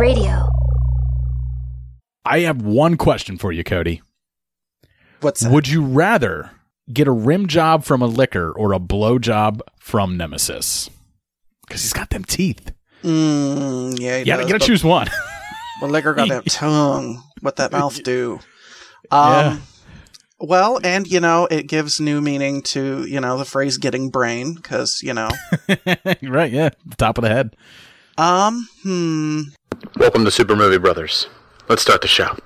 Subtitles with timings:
[0.00, 0.46] Radio.
[2.24, 4.00] I have one question for you, Cody.
[5.20, 5.52] What's that?
[5.52, 6.50] Would you rather
[6.90, 10.88] get a rim job from a Licker or a blow job from Nemesis?
[11.66, 12.72] Because he's got them teeth.
[13.02, 15.08] Mm, yeah, he Yeah, you does, gotta but- choose one.
[15.82, 17.22] Well, Licker got that tongue.
[17.42, 18.40] What that mouth do?
[19.12, 19.56] Um, Yeah.
[20.38, 24.54] Well, and you know, it gives new meaning to you know the phrase "getting brain"
[24.54, 25.28] because you know.
[26.22, 26.70] right, yeah.
[26.96, 27.56] Top of the head.
[28.16, 28.68] um.
[28.82, 29.40] Hmm.
[29.96, 31.26] Welcome to Super Movie Brothers.
[31.68, 32.36] Let's start the show.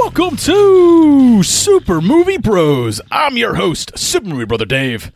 [0.00, 3.00] Welcome to Super Movie Bros.
[3.10, 5.10] I'm your host, Super Movie Brother Dave.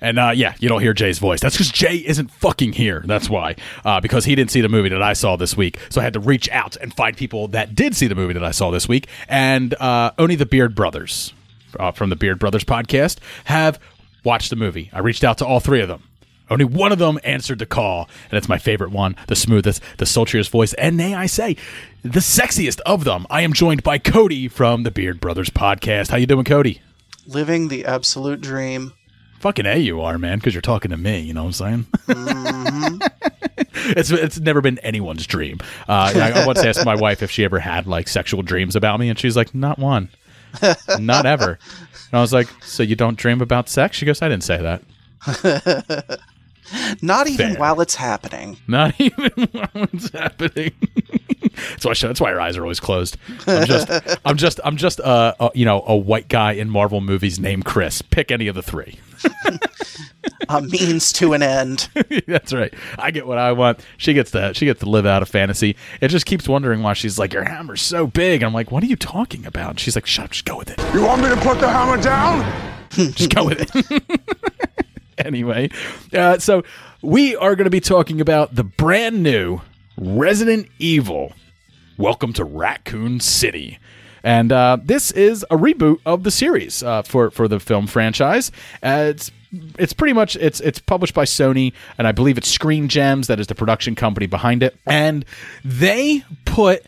[0.00, 1.40] And uh, yeah, you don't hear Jay's voice.
[1.40, 3.02] That's because Jay isn't fucking here.
[3.06, 3.56] That's why.
[3.84, 5.78] Uh, because he didn't see the movie that I saw this week.
[5.88, 8.44] So I had to reach out and find people that did see the movie that
[8.44, 9.08] I saw this week.
[9.28, 11.32] And uh, only the Beard Brothers
[11.80, 13.78] uh, from the Beard Brothers podcast have
[14.24, 14.90] watched the movie.
[14.92, 16.02] I reached out to all three of them.
[16.48, 20.04] Only one of them answered the call, and it's my favorite one, the smoothest, the
[20.04, 21.56] sultriest voice, and may I say,
[22.02, 23.26] the sexiest of them.
[23.28, 26.10] I am joined by Cody from the Beard Brothers podcast.
[26.10, 26.80] How you doing, Cody?
[27.26, 28.92] Living the absolute dream.
[29.40, 31.20] Fucking A, you are, man, because you're talking to me.
[31.20, 33.00] You know what I'm saying?
[33.96, 35.58] it's it's never been anyone's dream.
[35.88, 38.98] Uh, I, I once asked my wife if she ever had like sexual dreams about
[38.98, 40.08] me, and she's like, "Not one,
[40.98, 41.58] not ever."
[42.10, 44.60] And I was like, "So you don't dream about sex?" She goes, "I didn't say
[44.62, 46.20] that.
[47.02, 47.58] Not even Fair.
[47.60, 48.56] while it's happening.
[48.66, 50.72] Not even while it's happening."
[51.70, 53.16] that's why she, that's why her eyes are always closed.
[53.46, 53.90] I'm just
[54.24, 57.64] I'm just I'm just uh, a you know a white guy in Marvel movies named
[57.64, 58.02] Chris.
[58.02, 58.98] Pick any of the three.
[60.48, 61.88] A means to an end.
[62.26, 62.72] That's right.
[62.98, 63.80] I get what I want.
[63.96, 65.76] She gets to she gets to live out a fantasy.
[66.00, 68.42] It just keeps wondering why she's like, Your hammer's so big.
[68.42, 69.70] And I'm like, What are you talking about?
[69.70, 70.78] And she's like, Shut up, just go with it.
[70.94, 72.44] You want me to put the hammer down?
[72.90, 74.02] Just go with it.
[75.24, 75.70] anyway,
[76.12, 76.62] uh, so
[77.02, 79.60] we are going to be talking about the brand new
[79.96, 81.32] Resident Evil.
[81.96, 83.78] Welcome to Raccoon City.
[84.22, 88.50] And uh, this is a reboot of the series uh, for for the film franchise.
[88.82, 89.30] Uh, it's
[89.78, 93.40] it's pretty much it's it's published by Sony, and I believe it's Screen Gems that
[93.40, 94.76] is the production company behind it.
[94.84, 95.24] And
[95.64, 96.84] they put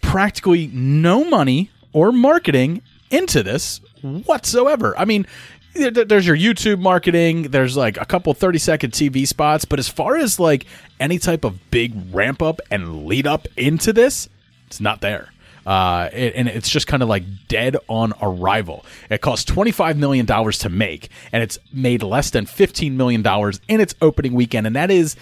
[0.00, 4.96] practically no money or marketing into this whatsoever.
[4.96, 5.26] I mean,
[5.74, 10.16] there's your YouTube marketing, there's like a couple 30 second TV spots, but as far
[10.16, 10.66] as like
[10.98, 14.28] any type of big ramp up and lead up into this,
[14.66, 15.30] it's not there.
[15.66, 18.84] Uh, it- and it's just kind of like dead on arrival.
[19.10, 23.24] It cost $25 million to make, and it's made less than $15 million
[23.68, 24.66] in its opening weekend.
[24.66, 25.16] And that is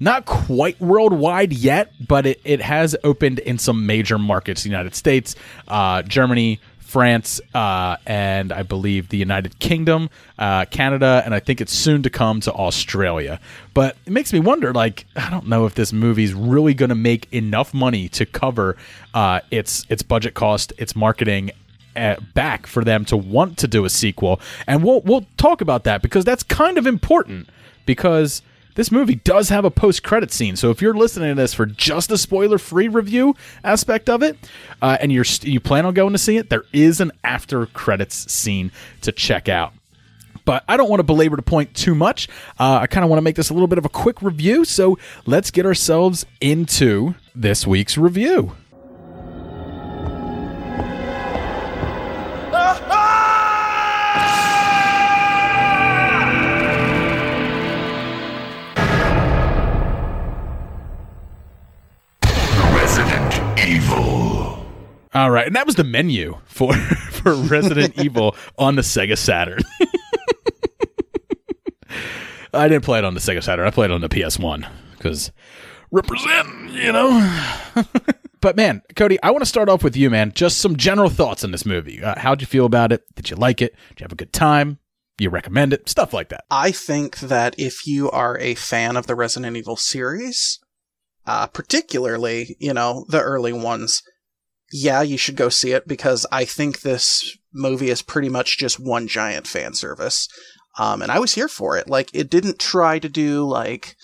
[0.00, 4.96] not quite worldwide yet, but it, it has opened in some major markets the United
[4.96, 5.36] States,
[5.68, 6.58] uh, Germany,
[6.92, 12.02] France, uh, and I believe the United Kingdom, uh, Canada, and I think it's soon
[12.02, 13.40] to come to Australia.
[13.72, 16.94] But it makes me wonder like, I don't know if this movie's really going to
[16.94, 18.76] make enough money to cover
[19.14, 21.52] uh, its, its budget cost, its marketing,
[21.96, 25.84] uh, back for them to want to do a sequel, and we'll we'll talk about
[25.84, 27.48] that because that's kind of important
[27.84, 28.40] because
[28.74, 30.56] this movie does have a post credit scene.
[30.56, 34.36] So if you're listening to this for just a spoiler free review aspect of it,
[34.80, 38.32] uh, and you're you plan on going to see it, there is an after credits
[38.32, 38.72] scene
[39.02, 39.72] to check out.
[40.44, 42.28] But I don't want to belabor the point too much.
[42.58, 44.64] Uh, I kind of want to make this a little bit of a quick review.
[44.64, 48.56] So let's get ourselves into this week's review.
[65.14, 66.72] All right, and that was the menu for
[67.10, 69.60] for Resident Evil on the Sega Saturn.
[72.54, 73.66] I didn't play it on the Sega Saturn.
[73.66, 75.32] I played it on the PS1 because
[75.90, 77.42] represent, you know.
[78.40, 80.32] but man, Cody, I want to start off with you, man.
[80.34, 82.02] Just some general thoughts on this movie.
[82.02, 83.02] Uh, how'd you feel about it?
[83.14, 83.74] Did you like it?
[83.90, 84.78] Did you have a good time?
[85.18, 85.88] You recommend it?
[85.88, 86.44] Stuff like that.
[86.50, 90.58] I think that if you are a fan of the Resident Evil series,
[91.26, 94.02] uh, particularly, you know, the early ones,
[94.72, 98.80] yeah, you should go see it because I think this movie is pretty much just
[98.80, 100.28] one giant fan service.
[100.78, 101.88] Um, and I was here for it.
[101.88, 103.96] Like, it didn't try to do, like,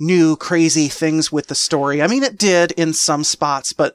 [0.00, 2.02] new crazy things with the story.
[2.02, 3.94] I mean, it did in some spots, but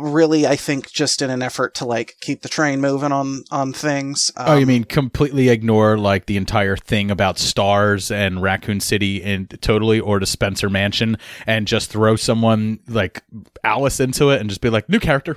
[0.00, 3.72] really, I think just in an effort to like keep the train moving on on
[3.72, 4.30] things.
[4.36, 9.22] oh, you Um, mean completely ignore like the entire thing about stars and Raccoon City
[9.22, 11.16] and totally, or to Spencer Mansion
[11.46, 13.22] and just throw someone like
[13.62, 15.36] Alice into it and just be like new character?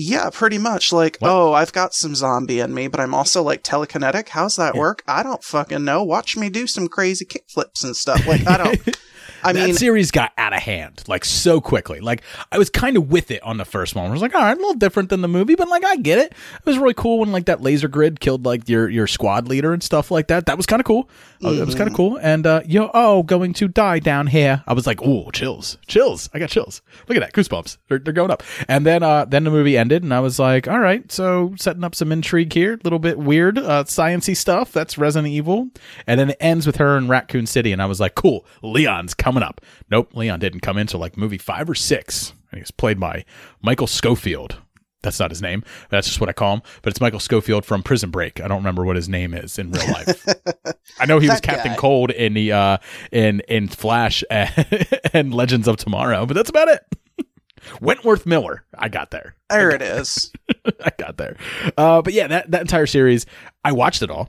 [0.00, 0.92] Yeah, pretty much.
[0.92, 1.30] Like, What?
[1.30, 4.28] oh, I've got some zombie in me, but I'm also like telekinetic.
[4.28, 4.80] How's that Yeah.
[4.80, 5.02] work?
[5.08, 6.04] I don't fucking know.
[6.04, 8.24] Watch me do some crazy kickflips and stuff.
[8.24, 8.96] Like, I don't.
[9.42, 12.00] I that mean, series got out of hand like so quickly.
[12.00, 14.06] Like I was kind of with it on the first one.
[14.06, 16.18] I was like, all right, a little different than the movie, but like I get
[16.18, 16.32] it.
[16.32, 19.72] It was really cool when like that laser grid killed like your your squad leader
[19.72, 20.46] and stuff like that.
[20.46, 21.08] That was kind of cool.
[21.44, 22.18] Uh, It was kind of cool.
[22.20, 24.62] And uh, you know, oh, going to die down here.
[24.66, 26.28] I was like, oh, chills, chills.
[26.34, 26.82] I got chills.
[27.08, 27.78] Look at that, goosebumps.
[27.88, 28.42] They're, they're going up.
[28.66, 31.84] And then uh, then the movie ended, and I was like, all right, so setting
[31.84, 34.72] up some intrigue here, a little bit weird, uh, sciency stuff.
[34.72, 35.68] That's Resident Evil,
[36.06, 39.14] and then it ends with her in Raccoon City, and I was like, cool, Leon's
[39.14, 39.60] coming up.
[39.90, 42.32] Nope, Leon didn't come in until like movie five or six.
[42.50, 43.24] And he's played by
[43.60, 44.56] Michael Scofield.
[45.02, 45.62] That's not his name.
[45.90, 46.62] That's just what I call him.
[46.82, 48.40] But it's Michael Scofield from Prison Break.
[48.40, 50.26] I don't remember what his name is in real life.
[50.98, 51.76] I know he was Captain guy.
[51.76, 52.78] Cold in the uh
[53.12, 56.80] in in Flash and, and Legends of Tomorrow, but that's about it.
[57.80, 58.64] Wentworth Miller.
[58.76, 59.36] I got there.
[59.50, 60.32] there it is.
[60.64, 61.36] I got there.
[61.76, 63.24] Uh, but yeah, that that entire series,
[63.64, 64.28] I watched it all,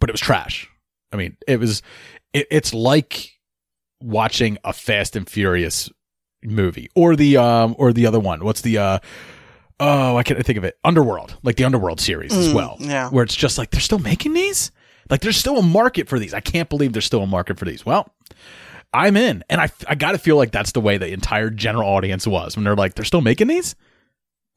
[0.00, 0.68] but it was trash.
[1.12, 1.82] I mean, it was.
[2.34, 3.37] It, it's like
[4.00, 5.90] watching a Fast and Furious
[6.42, 8.44] movie, or the um, or the other one.
[8.44, 8.98] What's the uh?
[9.80, 10.76] Oh, I can't think of it.
[10.84, 12.76] Underworld, like the Underworld series as Mm, well.
[12.80, 13.10] yeah.
[13.10, 14.72] where it's just like they're still making these.
[15.08, 16.34] Like there's still a market for these.
[16.34, 17.86] I can't believe there's still a market for these.
[17.86, 18.12] Well,
[18.92, 21.88] I'm in, and I I got to feel like that's the way the entire general
[21.88, 23.74] audience was when they're like they're still making these.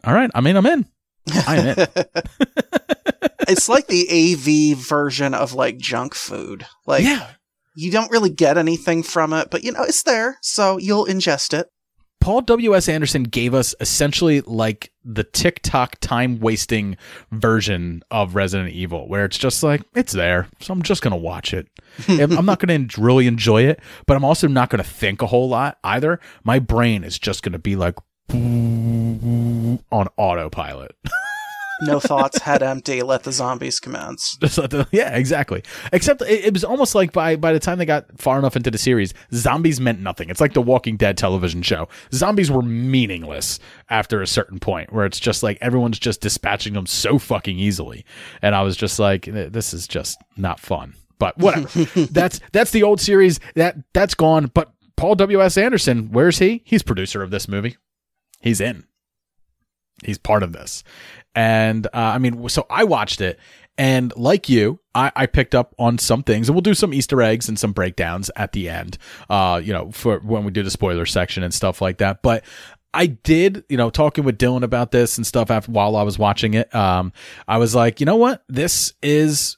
[0.04, 0.86] All right, I mean I'm in.
[1.48, 1.76] I'm in.
[3.48, 4.08] it's like the
[4.74, 6.66] AV version of like junk food.
[6.86, 7.28] Like, yeah.
[7.76, 11.58] You don't really get anything from it, but you know, it's there, so you'll ingest
[11.58, 11.68] it.
[12.22, 12.88] Paul W.S.
[12.88, 16.96] Anderson gave us essentially like the TikTok time wasting
[17.32, 20.48] version of Resident Evil, where it's just like, it's there.
[20.60, 21.68] So I'm just going to watch it.
[22.08, 25.28] I'm not going to really enjoy it, but I'm also not going to think a
[25.28, 26.20] whole lot either.
[26.44, 27.96] My brain is just going to be like
[28.32, 30.96] on autopilot.
[31.84, 34.38] No thoughts, head empty, let the zombies commence.
[34.42, 35.64] The- yeah, exactly.
[35.92, 38.70] Except it, it was almost like by by the time they got far enough into
[38.72, 40.30] the series, zombies meant nothing.
[40.30, 41.88] It's like the Walking Dead television show.
[42.14, 46.86] Zombies were meaningless after a certain point, where it's just like everyone's just dispatching them
[46.86, 48.06] so fucking easily,
[48.42, 50.94] and I was just like, this is just not fun.
[51.18, 51.68] But whatever.
[52.12, 53.40] that's that's the old series.
[53.56, 54.52] That that's gone.
[54.54, 56.62] But Paul W S Anderson, where's he?
[56.66, 57.78] He's producer of this movie.
[58.42, 58.86] He's in.
[60.04, 60.84] He's part of this.
[61.36, 63.40] And uh, I mean, so I watched it,
[63.78, 67.22] and like you, I, I picked up on some things, and we'll do some Easter
[67.22, 68.98] eggs and some breakdowns at the end.
[69.30, 72.22] Uh, you know, for when we do the spoiler section and stuff like that.
[72.22, 72.44] But
[72.94, 76.20] I did, you know, talking with Dylan about this and stuff after while I was
[76.20, 76.74] watching it.
[76.76, 77.14] Um,
[77.48, 79.58] I was like, you know what, this is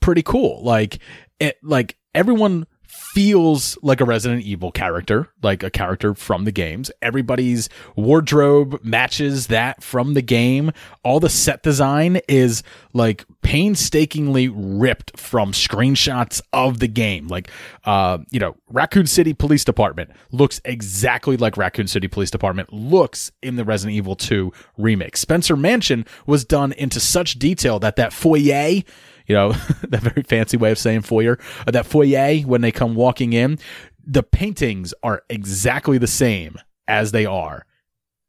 [0.00, 0.62] pretty cool.
[0.64, 0.98] Like
[1.38, 2.66] it, like everyone
[3.14, 6.90] feels like a Resident Evil character, like a character from the games.
[7.00, 10.72] Everybody's wardrobe matches that from the game.
[11.04, 17.28] All the set design is like painstakingly ripped from screenshots of the game.
[17.28, 17.52] Like,
[17.84, 23.30] uh, you know, Raccoon City Police Department looks exactly like Raccoon City Police Department looks
[23.44, 25.16] in the Resident Evil 2 remake.
[25.16, 28.82] Spencer Mansion was done into such detail that that foyer
[29.26, 29.52] you know,
[29.88, 33.58] that very fancy way of saying foyer, uh, that foyer when they come walking in,
[34.06, 36.56] the paintings are exactly the same
[36.86, 37.64] as they are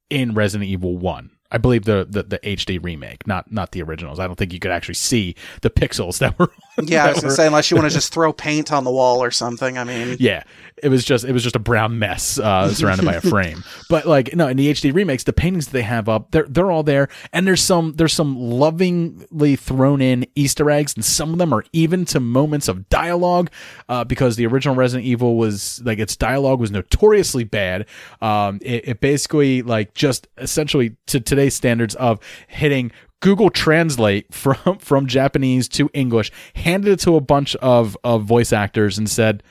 [0.10, 1.32] in Resident Evil 1.
[1.56, 4.20] I believe the, the the HD remake, not not the originals.
[4.20, 6.52] I don't think you could actually see the pixels that were.
[6.84, 8.92] Yeah, I was gonna were- say unless you want to just throw paint on the
[8.92, 9.78] wall or something.
[9.78, 10.44] I mean, Yeah,
[10.84, 13.64] it was just it was just a brown mess uh, surrounded by a frame.
[13.90, 16.70] But like no, in the HD remakes, the paintings that they have up, they're they're
[16.70, 21.38] all there, and there's some there's some lovingly thrown in Easter eggs, and some of
[21.40, 23.50] them are even to moments of dialogue,
[23.88, 27.86] uh, because the original Resident Evil was like its dialogue was notoriously bad.
[28.22, 34.78] Um, it, it basically like just essentially to today's standards of hitting Google Translate from
[34.80, 39.44] from Japanese to English, handed it to a bunch of of voice actors, and said,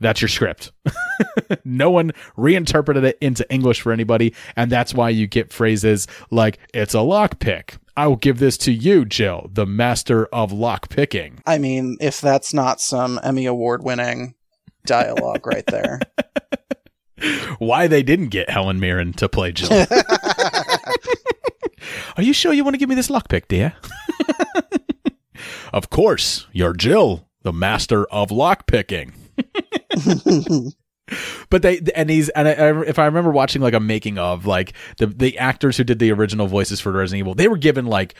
[0.00, 0.72] "That's your script."
[1.64, 6.58] no one reinterpreted it into English for anybody, and that's why you get phrases like
[6.74, 11.38] "It's a lockpick." I will give this to you, Jill, the master of lock picking.
[11.46, 14.34] I mean, if that's not some Emmy award winning
[14.84, 16.00] dialogue right there.
[17.58, 19.86] Why they didn't get Helen Mirren to play Jill?
[22.16, 23.74] Are you sure you want to give me this lockpick, dear?
[25.72, 29.12] of course, you're Jill, the master of lockpicking.
[31.50, 34.46] but they and he's and I, I, if I remember watching like a making of
[34.46, 37.86] like the the actors who did the original voices for Resident Evil, they were given
[37.86, 38.14] like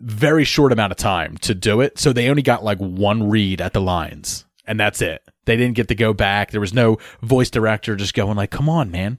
[0.00, 3.60] very short amount of time to do it, so they only got like one read
[3.60, 5.22] at the lines, and that's it.
[5.46, 6.50] They didn't get to go back.
[6.50, 9.18] There was no voice director just going like, "Come on, man."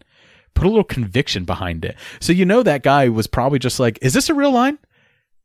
[0.53, 1.95] Put a little conviction behind it.
[2.19, 4.77] So you know that guy was probably just like, "Is this a real line?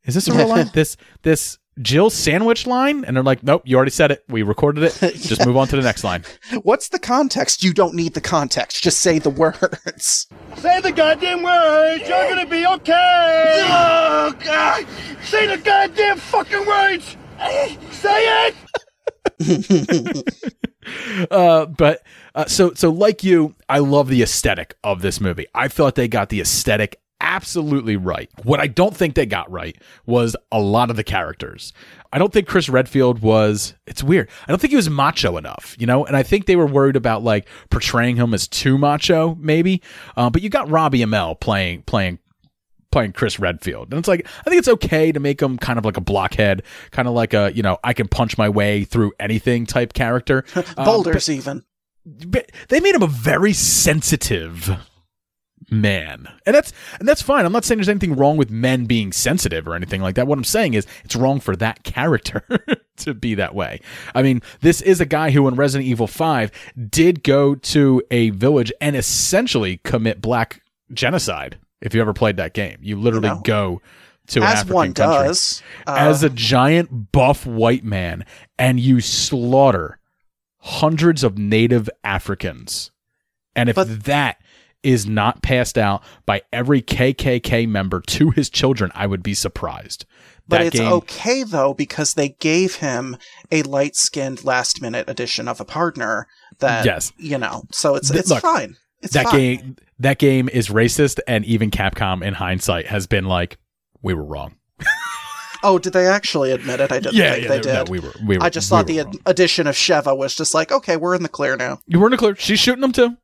[0.05, 0.69] Is this a real line?
[0.73, 4.23] This this Jill sandwich line?" And they're like, "Nope, you already said it.
[4.27, 5.15] We recorded it.
[5.15, 6.23] Just move on to the next line."
[6.63, 7.63] What's the context?
[7.63, 8.83] You don't need the context.
[8.83, 10.27] Just say the words.
[10.57, 12.07] Say the goddamn words.
[12.07, 13.65] You're gonna be okay.
[13.65, 14.85] Oh God!
[14.85, 14.85] Ah,
[15.23, 17.15] say the goddamn fucking words.
[17.91, 18.55] Say it.
[21.31, 22.03] uh, but
[22.35, 25.47] uh, so so like you, I love the aesthetic of this movie.
[25.53, 28.29] I thought they got the aesthetic absolutely right.
[28.43, 31.73] What I don't think they got right was a lot of the characters.
[32.13, 33.73] I don't think Chris Redfield was.
[33.85, 34.29] It's weird.
[34.47, 36.05] I don't think he was macho enough, you know.
[36.05, 39.81] And I think they were worried about like portraying him as too macho, maybe.
[40.15, 42.19] Uh, but you got Robbie Amell playing playing
[42.91, 43.91] playing Chris Redfield.
[43.91, 46.63] And it's like I think it's okay to make him kind of like a blockhead,
[46.91, 50.43] kind of like a, you know, I can punch my way through anything type character.
[50.77, 51.63] Um, Boulders, even.
[52.05, 54.69] but they made him a very sensitive
[55.69, 56.27] man.
[56.45, 57.45] And that's and that's fine.
[57.45, 60.27] I'm not saying there's anything wrong with men being sensitive or anything like that.
[60.27, 62.43] What I'm saying is it's wrong for that character
[62.97, 63.81] to be that way.
[64.15, 66.51] I mean, this is a guy who in Resident Evil 5
[66.89, 70.63] did go to a village and essentially commit black
[70.93, 71.57] genocide.
[71.81, 73.81] If you ever played that game, you literally You know, go
[74.27, 75.63] to an As African one country does.
[75.85, 78.25] Uh, as a giant buff white man
[78.57, 79.99] and you slaughter
[80.59, 82.91] hundreds of native Africans.
[83.55, 84.37] And if But- that
[84.83, 90.05] is not passed out by every KKK member to his children, I would be surprised.
[90.47, 93.17] But that it's game, okay though because they gave him
[93.51, 96.27] a light-skinned last-minute addition of a partner
[96.59, 97.11] that Yes.
[97.17, 97.63] you know.
[97.71, 98.77] So it's Th- it's look, fine.
[99.01, 99.35] It's that fine.
[99.39, 103.57] game that game is racist and even Capcom in hindsight has been like
[104.01, 104.55] we were wrong.
[105.63, 106.91] Oh, did they actually admit it?
[106.91, 107.89] I didn't Yeah, think yeah, they no, did.
[107.89, 110.35] we were we were I just we thought were the ad- addition of Sheva was
[110.35, 111.79] just like, okay, we're in the clear now.
[111.87, 112.35] You were in the clear.
[112.35, 113.17] She's shooting them too.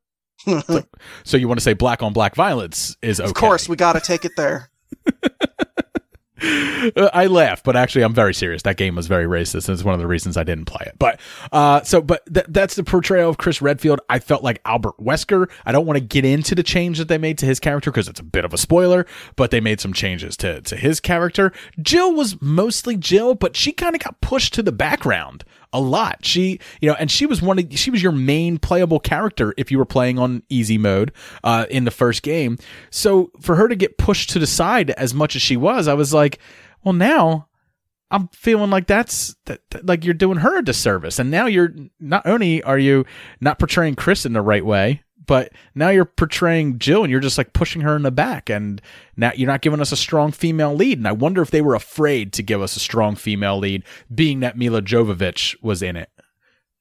[1.23, 3.29] So you want to say black on black violence is okay.
[3.29, 4.71] Of course, we got to take it there.
[7.13, 8.63] I laugh, but actually, I'm very serious.
[8.63, 10.95] That game was very racist, and it's one of the reasons I didn't play it.
[10.99, 11.19] But
[11.51, 14.01] uh, so, but th- that's the portrayal of Chris Redfield.
[14.09, 15.49] I felt like Albert Wesker.
[15.65, 18.09] I don't want to get into the change that they made to his character because
[18.09, 19.05] it's a bit of a spoiler.
[19.35, 21.53] But they made some changes to to his character.
[21.81, 26.25] Jill was mostly Jill, but she kind of got pushed to the background a lot.
[26.25, 29.71] She, you know, and she was one of she was your main playable character if
[29.71, 31.11] you were playing on easy mode
[31.43, 32.57] uh, in the first game.
[32.91, 35.93] So for her to get pushed to the side as much as she was, I
[35.95, 36.39] was like,
[36.83, 37.47] well, now
[38.11, 41.73] I'm feeling like that's that, that- like you're doing her a disservice, and now you're
[41.99, 43.05] not only are you
[43.41, 45.01] not portraying Chris in the right way.
[45.25, 48.81] But now you're portraying Jill and you're just like pushing her in the back and
[49.15, 50.97] now you're not giving us a strong female lead.
[50.97, 54.41] And I wonder if they were afraid to give us a strong female lead, being
[54.41, 56.09] that Milla Jovovich was in it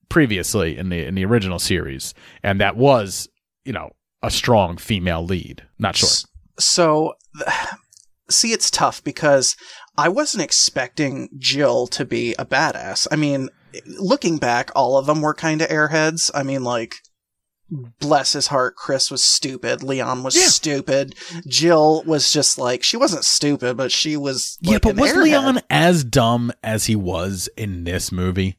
[0.09, 3.29] previously in the in the original series, and that was
[3.65, 3.91] you know
[4.23, 5.63] a strong female lead.
[5.79, 6.09] Not sure.
[6.59, 7.15] So,
[8.31, 9.57] see, it's tough because
[9.97, 13.07] I wasn't expecting Jill to be a badass.
[13.11, 13.49] I mean,
[13.87, 16.31] looking back, all of them were kind of airheads.
[16.35, 16.95] I mean, like,
[18.01, 19.83] bless his heart, Chris was stupid.
[19.83, 20.43] Leon was Yeah.
[20.49, 21.15] stupid.
[21.47, 24.59] Jill was just like, she wasn't stupid, but she was.
[24.61, 25.23] yeah, but was airhead.
[25.25, 28.59] Leon as dumb as he was in this movie?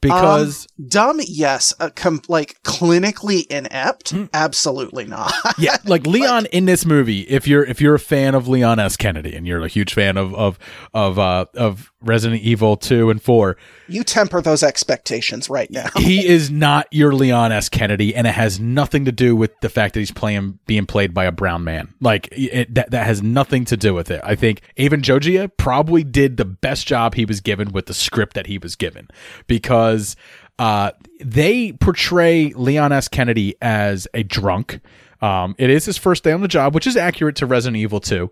[0.00, 1.74] Because Um, dumb, yes.
[1.80, 4.24] Uh, com- like clinically inept, Hmm.
[4.32, 5.32] absolutely not.
[5.58, 7.22] yeah, like Leon in this movie.
[7.22, 8.96] If you're if you're a fan of Leon S.
[8.96, 10.56] Kennedy and you're a huge fan of of
[10.94, 13.56] of uh, of Resident Evil two and four,
[13.88, 15.88] you temper those expectations right now.
[15.96, 17.68] he is not your Leon S.
[17.68, 21.12] Kennedy, and it has nothing to do with the fact that he's playing being played
[21.12, 21.92] by a brown man.
[22.00, 24.20] Like it, that that has nothing to do with it.
[24.22, 28.34] I think Avan Jogia probably did the best job he was given with the script
[28.34, 29.08] that he was given
[29.46, 30.14] because
[30.58, 33.08] uh, they portray Leon S.
[33.08, 34.80] Kennedy as a drunk.
[35.20, 38.00] Um, it is his first day on the job, which is accurate to Resident Evil
[38.00, 38.30] 2.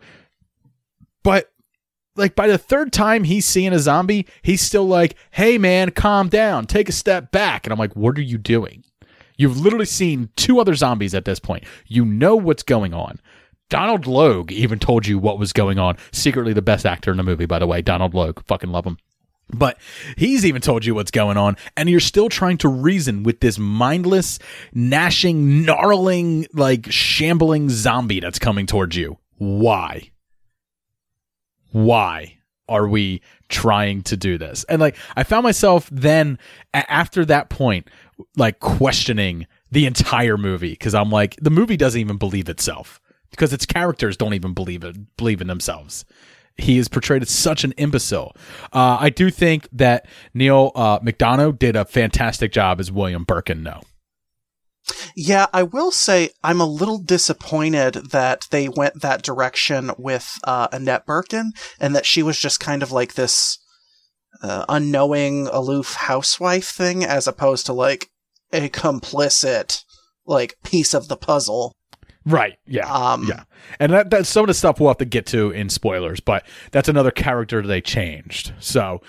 [1.22, 1.50] But
[2.16, 6.28] like by the third time he's seeing a zombie, he's still like, "Hey man, calm
[6.28, 8.84] down, take a step back." And I'm like, "What are you doing?"
[9.36, 11.64] You've literally seen two other zombies at this point.
[11.86, 13.20] You know what's going on.
[13.68, 15.96] Donal Logue even told you what was going on.
[16.12, 17.82] Secretly the best actor in the movie, by the way.
[17.82, 18.96] Donal Logue, fucking love him.
[19.52, 19.78] But
[20.16, 23.58] he's even told you what's going on, and you're still trying to reason with this
[23.58, 24.38] mindless,
[24.72, 29.18] gnashing, gnarling, like shambling zombie that's coming towards you.
[29.38, 30.10] Why?
[31.72, 34.64] Why are we trying to do this?
[34.64, 36.38] And like, I found myself then,
[36.74, 37.88] after that point,
[38.36, 43.52] like questioning the entire movie because I'm like the movie doesn't even believe itself because
[43.52, 46.04] its characters don't even believe it believe in themselves.
[46.56, 48.34] He is portrayed as such an imbecile.
[48.72, 53.62] Uh, I do think that Neal uh, McDonough did a fantastic job as William Birkin.
[53.62, 53.82] No,
[55.14, 60.68] Yeah, I will say I'm a little disappointed that they went that direction with uh,
[60.72, 63.58] Annette Birkin and that she was just kind of like this
[64.42, 68.10] uh, unknowing, aloof housewife thing as opposed to like
[68.52, 69.82] a complicit
[70.26, 71.72] like piece of the puzzle.
[72.24, 72.58] right?
[72.66, 73.44] Yeah, Um, yeah,
[73.78, 76.46] and that, that's some of the stuff we'll have to get to in spoilers, but
[76.72, 78.52] that's another character they changed.
[78.58, 79.00] So,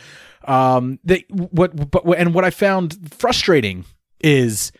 [0.45, 3.85] um, they what, but and what I found frustrating
[4.19, 4.71] is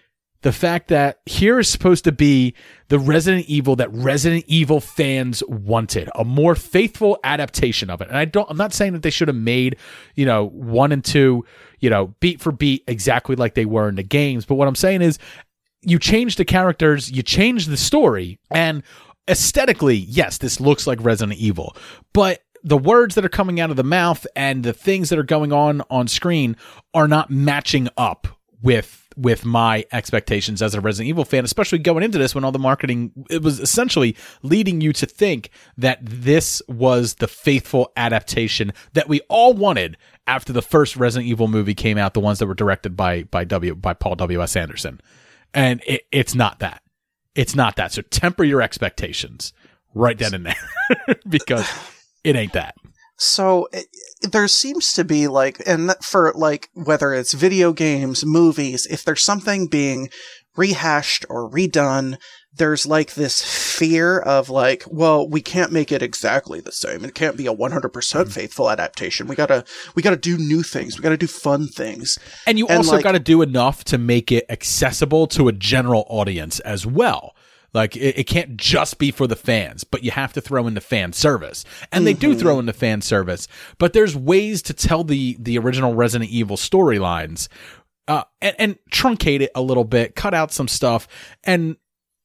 [0.48, 2.54] the fact that here is supposed to be
[2.88, 8.08] the Resident Evil that Resident Evil fans wanted, a more faithful adaptation of it.
[8.08, 9.75] And I don't, I'm not saying that they should have made,
[10.16, 11.44] you know, one and two,
[11.82, 14.46] you know, beat for beat exactly like they were in the games.
[14.46, 15.20] But what I'm saying is,
[15.82, 18.84] you change the characters, you change the story, and
[19.27, 21.75] aesthetically, yes, this looks like Resident Evil,
[22.13, 25.24] but the words that are coming out of the mouth and the things that are
[25.24, 26.56] going on on screen
[26.94, 28.30] are not matching up
[28.62, 32.52] with with my expectations as a Resident Evil fan, especially going into this when all
[32.52, 38.72] the marketing it was essentially leading you to think that this was the faithful adaptation
[38.94, 39.98] that we all wanted
[40.28, 43.44] after the first Resident Evil movie came out, the ones that were directed by by
[43.44, 45.02] W by Paul W S Anderson,
[45.54, 46.84] and it, it's not that.
[47.34, 47.92] It's not that.
[47.92, 49.54] So temper your expectations
[49.94, 51.68] right then and there because
[52.24, 52.76] it ain't that.
[53.18, 53.88] So it,
[54.22, 59.24] there seems to be like, and for like whether it's video games, movies, if there's
[59.24, 60.10] something being
[60.56, 62.18] rehashed or redone,
[62.54, 67.06] there's like this fear of like, well, we can't make it exactly the same.
[67.06, 68.30] It can't be a 100% mm-hmm.
[68.30, 69.28] faithful adaptation.
[69.28, 69.64] We gotta,
[69.96, 70.98] we gotta do new things.
[70.98, 72.18] We gotta do fun things.
[72.46, 75.54] And you And, also like- got to do enough to make it accessible to a
[75.54, 77.36] general audience as well.
[77.74, 80.74] Like it, it can't just be for the fans, but you have to throw in
[80.74, 83.48] the fan service, and they do throw in the fan service.
[83.78, 87.48] But there's ways to tell the the original Resident Evil storylines,
[88.08, 91.08] uh, and, and truncate it a little bit, cut out some stuff,
[91.44, 91.76] and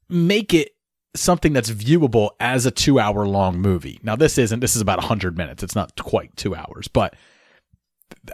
[0.09, 0.71] make it
[1.15, 3.99] something that's viewable as a two hour long movie.
[4.03, 4.61] Now this isn't.
[4.61, 5.63] This is about hundred minutes.
[5.63, 7.15] It's not quite two hours, but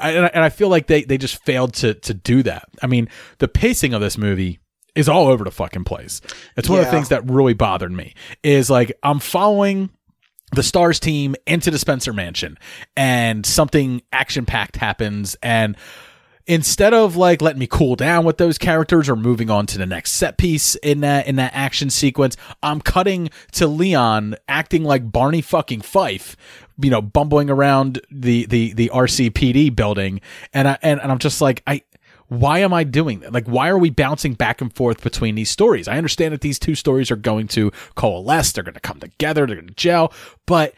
[0.00, 2.64] I- and I feel like they they just failed to to do that.
[2.82, 4.61] I mean, the pacing of this movie
[4.94, 6.20] is all over the fucking place.
[6.57, 8.14] It's one of the things that really bothered me.
[8.42, 9.90] Is like I'm following
[10.53, 12.59] the Stars team into the Spencer Mansion,
[12.96, 15.77] and something action packed happens, and
[16.48, 19.87] instead of like letting me cool down with those characters or moving on to the
[19.87, 25.12] next set piece in that in that action sequence, I'm cutting to Leon acting like
[25.12, 26.37] Barney fucking Fife,
[26.79, 30.20] you know, bumbling around the the the RCPD building,
[30.53, 31.83] and I and, and I'm just like I.
[32.28, 33.32] Why am I doing that?
[33.32, 35.88] Like, why are we bouncing back and forth between these stories?
[35.88, 39.46] I understand that these two stories are going to coalesce, they're going to come together,
[39.46, 40.12] they're going to gel,
[40.46, 40.74] but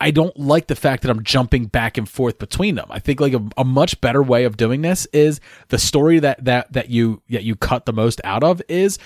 [0.00, 2.86] I don't like the fact that I'm jumping back and forth between them.
[2.90, 6.44] I think like a, a much better way of doing this is the story that
[6.44, 8.98] that that you that you cut the most out of is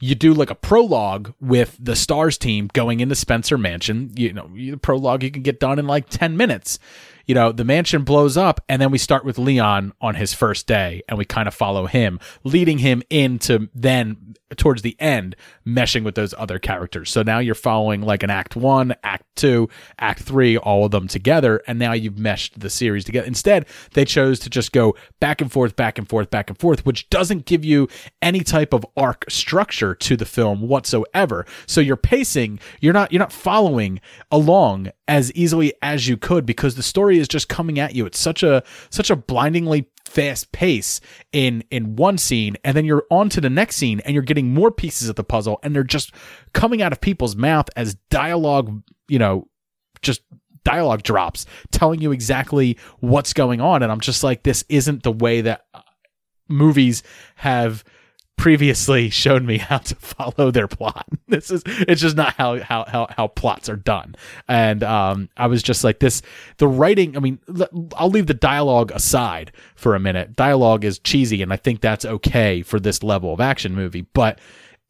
[0.00, 4.10] you do like a prologue with the stars team going into Spencer Mansion.
[4.16, 6.78] You know, the prologue you can get done in like 10 minutes.
[7.28, 10.66] You know, the mansion blows up and then we start with Leon on his first
[10.66, 16.04] day and we kind of follow him, leading him into then towards the end meshing
[16.04, 17.10] with those other characters.
[17.10, 21.08] So now you're following like an act 1, act 2, act 3 all of them
[21.08, 23.26] together and now you've meshed the series together.
[23.26, 26.86] Instead, they chose to just go back and forth, back and forth, back and forth,
[26.86, 27.88] which doesn't give you
[28.22, 31.44] any type of arc structure to the film whatsoever.
[31.66, 36.74] So you're pacing, you're not you're not following along as easily as you could because
[36.74, 41.00] the story is just coming at you at such a such a blindingly fast pace
[41.32, 44.54] in in one scene and then you're on to the next scene and you're getting
[44.54, 46.12] more pieces of the puzzle and they're just
[46.54, 49.46] coming out of people's mouth as dialogue you know
[50.00, 50.22] just
[50.64, 53.82] dialogue drops telling you exactly what's going on.
[53.82, 55.80] And i'm just like this isn't the way that uh,
[56.48, 57.02] movies
[57.36, 57.84] have
[58.38, 61.06] previously shown me how to follow their plot.
[61.28, 64.14] This is it's just not how how how, how plots are done.
[64.48, 66.22] And um I was just like this
[66.56, 67.38] the writing, I mean
[67.96, 70.34] I'll leave the dialogue aside for a minute.
[70.34, 74.38] Dialogue is cheesy and I think that's okay for this level of action movie, but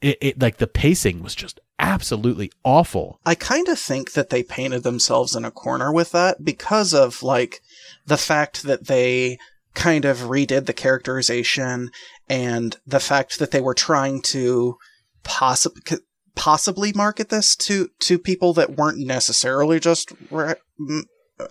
[0.01, 3.19] it, it like the pacing was just absolutely awful.
[3.27, 7.25] I kind of think that they painted themselves in a corner with that because of
[7.25, 7.63] like
[8.07, 9.39] the fact that they
[9.75, 11.91] kind of redid the characterization
[12.29, 14.77] and the fact that they were trying to
[15.25, 15.83] possibly
[16.35, 20.55] possibly market this to to people that weren't necessarily just re-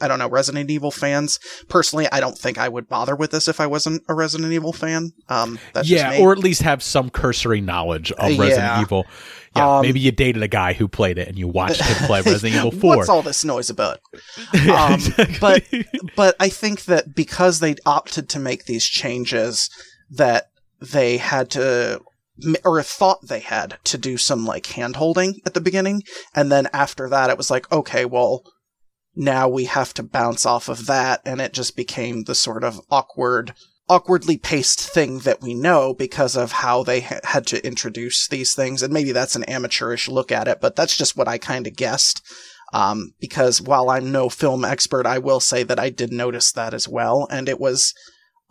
[0.01, 1.39] I don't know, Resident Evil fans.
[1.69, 4.73] Personally, I don't think I would bother with this if I wasn't a Resident Evil
[4.73, 5.11] fan.
[5.29, 8.81] Um, that's yeah, or at least have some cursory knowledge of Resident Yeah.
[8.81, 9.05] Evil.
[9.55, 12.19] Yeah, Um, maybe you dated a guy who played it and you watched him play
[12.25, 12.97] Resident Evil 4.
[12.97, 13.99] What's all this noise about?
[14.53, 15.37] Yeah, Um, exactly.
[15.39, 15.63] but
[16.17, 19.69] but I think that because they opted to make these changes,
[20.09, 20.47] that
[20.79, 22.01] they had to
[22.63, 26.03] or thought they had to do some like hand holding at the beginning,
[26.35, 28.43] and then after that, it was like, okay, well,
[29.15, 32.79] now we have to bounce off of that, and it just became the sort of
[32.91, 33.53] awkward.
[33.89, 38.53] Awkwardly paced thing that we know because of how they ha- had to introduce these
[38.53, 41.65] things, and maybe that's an amateurish look at it, but that's just what I kind
[41.65, 42.21] of guessed.
[42.73, 46.73] Um, because while I'm no film expert, I will say that I did notice that
[46.73, 47.93] as well, and it was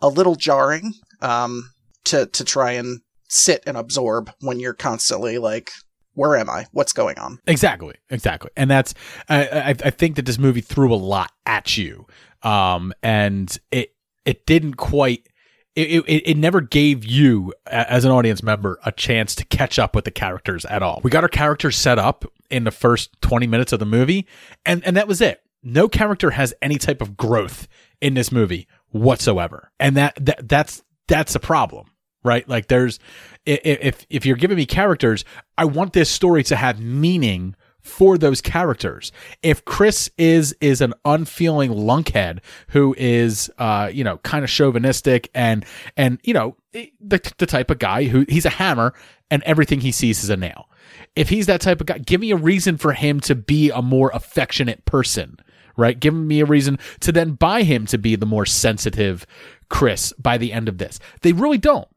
[0.01, 1.69] a little jarring um,
[2.07, 5.71] to to try and sit and absorb when you're constantly like,
[6.13, 6.65] "Where am I?
[6.71, 8.93] What's going on?" Exactly, exactly, and that's
[9.29, 12.07] I, I I think that this movie threw a lot at you,
[12.43, 15.27] um, and it it didn't quite.
[15.75, 19.95] It, it, it never gave you, as an audience member, a chance to catch up
[19.95, 21.01] with the characters at all.
[21.03, 24.25] We got our characters set up in the first 20 minutes of the movie,
[24.65, 25.43] and, and that was it.
[25.61, 27.67] No character has any type of growth
[28.01, 29.71] in this movie whatsoever.
[29.79, 31.91] And that, that that's that's a problem
[32.27, 32.47] right?
[32.47, 32.99] Like there's
[33.45, 35.25] if if you're giving me characters,
[35.57, 39.11] I want this story to have meaning for those characters.
[39.41, 45.29] If Chris is is an unfeeling lunkhead who is uh you know kind of chauvinistic
[45.33, 48.93] and and you know the the type of guy who he's a hammer
[49.31, 50.69] and everything he sees is a nail.
[51.15, 53.81] If he's that type of guy, give me a reason for him to be a
[53.81, 55.39] more affectionate person
[55.77, 55.99] right?
[55.99, 59.25] Give me a reason to then buy him to be the more sensitive
[59.69, 60.99] Chris by the end of this.
[61.21, 61.87] They really don't.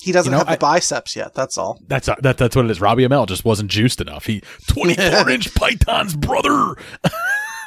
[0.00, 1.34] He doesn't You know, have the I- biceps yet.
[1.34, 1.80] That's all.
[1.86, 2.80] That's that, that's what it is.
[2.80, 4.26] Robbie Amell just wasn't juiced enough.
[4.26, 6.74] He 24 inch pythons, brother.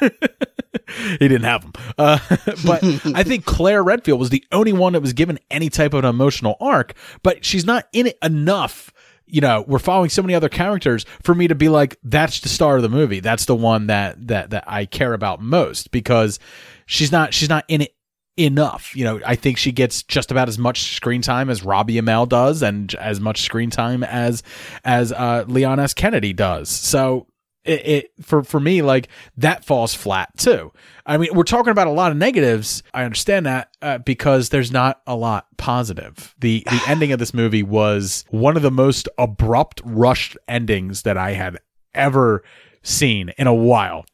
[0.00, 1.72] he didn't have them.
[1.98, 2.18] Uh,
[2.64, 2.82] but
[3.14, 6.08] I think Claire Redfield was the only one that was given any type of an
[6.10, 8.92] emotional arc, but she's not in it enough.
[9.26, 12.48] You know, we're following so many other characters for me to be like, that's the
[12.48, 13.20] star of the movie.
[13.20, 16.38] That's the one that that that I care about most because
[16.86, 17.94] she's not she's not in it
[18.36, 18.94] enough.
[18.96, 22.28] You know, I think she gets just about as much screen time as Robbie Amell
[22.28, 24.42] does, and as much screen time as
[24.84, 25.94] as uh, Leon S.
[25.94, 26.68] Kennedy does.
[26.68, 27.26] So
[27.64, 30.72] it, it for for me like that falls flat too.
[31.04, 32.82] I mean, we're talking about a lot of negatives.
[32.94, 36.34] I understand that uh, because there's not a lot positive.
[36.38, 41.18] The the ending of this movie was one of the most abrupt, rushed endings that
[41.18, 41.58] I had
[41.94, 42.42] ever
[42.82, 44.06] seen in a while.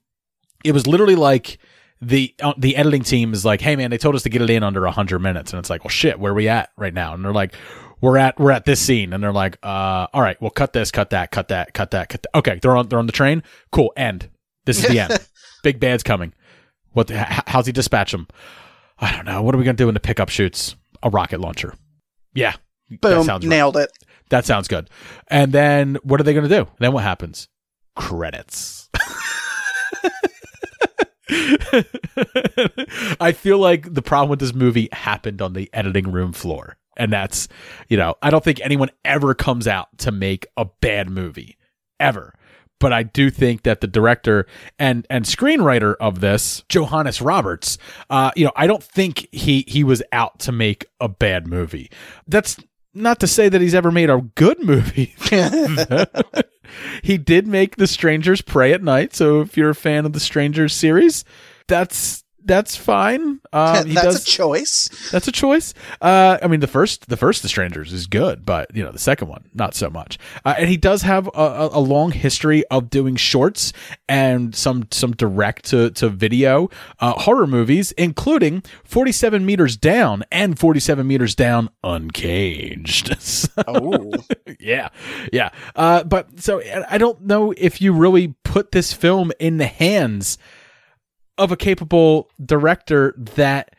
[0.65, 1.59] It was literally like
[2.01, 4.51] the uh, the editing team is like, "Hey man, they told us to get it
[4.51, 7.15] in under 100 minutes." And it's like, "Well shit, where are we at right now?"
[7.15, 7.55] And they're like,
[8.01, 10.91] "We're at we're at this scene." And they're like, "Uh, all right, well cut this,
[10.91, 13.43] cut that, cut that, cut that, cut that." Okay, they're on they're on the train.
[13.73, 14.29] Cool, end.
[14.67, 15.19] This is the end.
[15.63, 16.33] Big bad's coming.
[16.93, 18.27] What the, h- how's he dispatch them?
[18.99, 19.43] I don't know.
[19.43, 20.77] What are we going to do in the pickup shoots?
[21.03, 21.75] A rocket launcher.
[22.35, 22.55] Yeah.
[22.91, 23.51] that Boom, sounds right.
[23.51, 23.91] nailed it.
[24.31, 24.89] That sounds good.
[25.29, 26.69] And then what are they going to do?
[26.79, 27.49] Then what happens?
[27.95, 28.86] Credits.
[33.21, 36.77] I feel like the problem with this movie happened on the editing room floor.
[36.97, 37.49] And that's,
[37.89, 41.59] you know, I don't think anyone ever comes out to make a bad movie
[42.01, 42.35] ever.
[42.79, 44.47] But I do think that the director
[44.79, 47.79] and and screenwriter of this, Johannes Roberts,
[48.11, 51.91] uh, you know, I don't think he he was out to make a bad movie.
[52.27, 52.59] That's
[52.93, 55.15] not to say that he's ever made a good movie.
[57.03, 60.21] he did make The Strangers Prey at Night, so if you're a fan of the
[60.21, 61.25] Strangers series,
[61.69, 63.41] that's that's fine.
[63.53, 64.89] Um, he That's does, a choice.
[65.11, 65.75] that's a choice.
[66.01, 69.01] Uh, I mean, the first, the first, The Strangers is good, but you know, the
[69.01, 70.17] second one, not so much.
[70.45, 73.73] Uh, and he does have a, a, long history of doing shorts
[74.09, 80.23] and some some direct to to video uh, horror movies, including Forty Seven Meters Down
[80.31, 83.21] and Forty Seven Meters Down Uncaged.
[83.21, 84.13] So- Oh,
[84.61, 84.91] yeah,
[85.33, 85.51] yeah.
[85.75, 89.67] Uh, but so I I don't know if you really put this film in the
[89.67, 90.39] hands
[91.39, 93.75] of a capable director that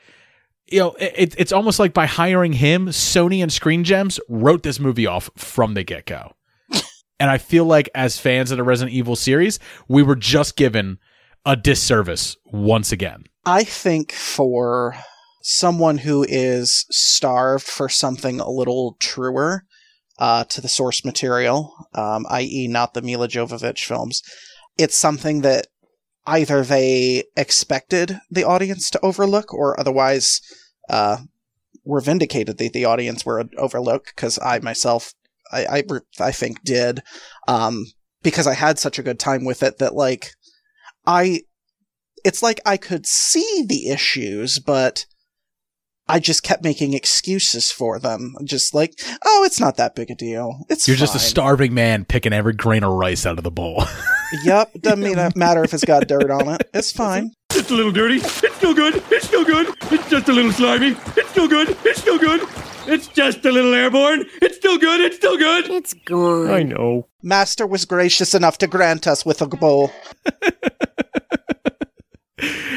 [0.67, 4.79] you know it, it's almost like by hiring him sony and screen gems wrote this
[4.79, 6.33] movie off from the get-go
[7.19, 10.97] and i feel like as fans of the resident evil series we were just given
[11.45, 14.93] a disservice once again I think for
[15.41, 19.63] someone who is starved for something a little truer
[20.19, 24.21] uh, to the source material, um, i.e., not the Milla Jovovich films,
[24.77, 25.67] it's something that
[26.27, 30.41] either they expected the audience to overlook or otherwise
[30.89, 31.17] uh,
[31.85, 35.13] were vindicated that the audience were overlooked because I myself,
[35.51, 35.83] I, I,
[36.19, 37.01] I think, did.
[37.47, 37.85] Um,
[38.21, 40.31] because I had such a good time with it that, like,
[41.05, 41.41] I
[42.25, 45.05] it's like I could see the issues, but
[46.09, 48.35] I just kept making excuses for them.
[48.43, 50.65] Just like, oh, it's not that big a deal.
[50.69, 53.85] It's You're just a starving man picking every grain of rice out of the bowl.
[54.43, 56.69] Yep, doesn't mean that matter if it's got dirt on it.
[56.73, 57.31] It's fine.
[57.51, 58.15] It's a little dirty.
[58.17, 59.01] It's still good.
[59.09, 59.73] It's still good.
[59.91, 60.95] It's just a little slimy.
[61.15, 61.75] It's still good.
[61.85, 62.41] It's still good.
[62.87, 64.25] It's just a little airborne.
[64.41, 65.01] It's still good.
[65.01, 65.69] It's still good.
[65.69, 66.49] It's gone.
[66.51, 67.07] I know.
[67.21, 69.91] Master was gracious enough to grant us with a bowl.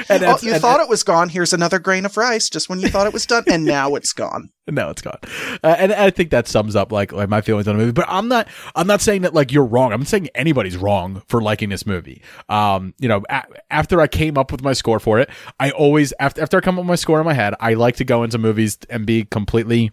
[0.08, 1.28] and Oh, you and- thought it was gone.
[1.28, 4.12] Here's another grain of rice, just when you thought it was done, and now it's
[4.12, 4.50] gone.
[4.68, 5.18] now it's gone.
[5.62, 7.92] Uh, and I think that sums up like, like my feelings on the movie.
[7.92, 9.92] But I'm not I'm not saying that like you're wrong.
[9.92, 12.22] I'm not saying anybody's wrong for liking this movie.
[12.48, 16.12] Um, you know, a- after I came up with my score for it, I always
[16.20, 18.22] after after I come up with my score in my head, I like to go
[18.22, 19.90] into movies and be completely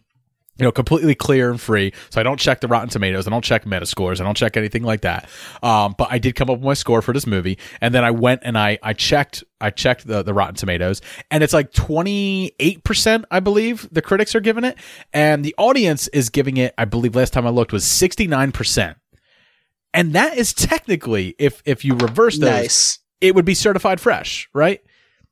[0.60, 1.94] you know, completely clear and free.
[2.10, 3.28] So I don't check the Rotten Tomatoes.
[3.28, 4.20] I don't check Metascores.
[4.20, 5.30] I don't check anything like that.
[5.62, 8.12] Um, but I did come up with my score for this movie, and then I
[8.12, 12.54] went and I I checked I checked the the Rotten Tomatoes, and it's like twenty
[12.60, 14.78] eight percent, I believe, the critics are giving it,
[15.14, 16.74] and the audience is giving it.
[16.78, 18.98] I believe last time I looked was sixty nine percent,
[19.94, 23.00] and that is technically if if you reverse those, Nice.
[23.22, 24.82] it would be certified fresh, right?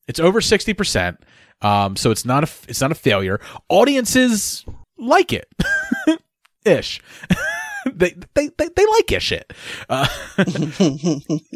[0.07, 1.17] It's over sixty percent,
[1.61, 3.39] um, so it's not a it's not a failure.
[3.69, 4.65] Audiences
[4.97, 5.47] like it,
[6.65, 7.01] ish.
[7.93, 9.53] they, they they they like ish it,
[9.89, 10.07] uh,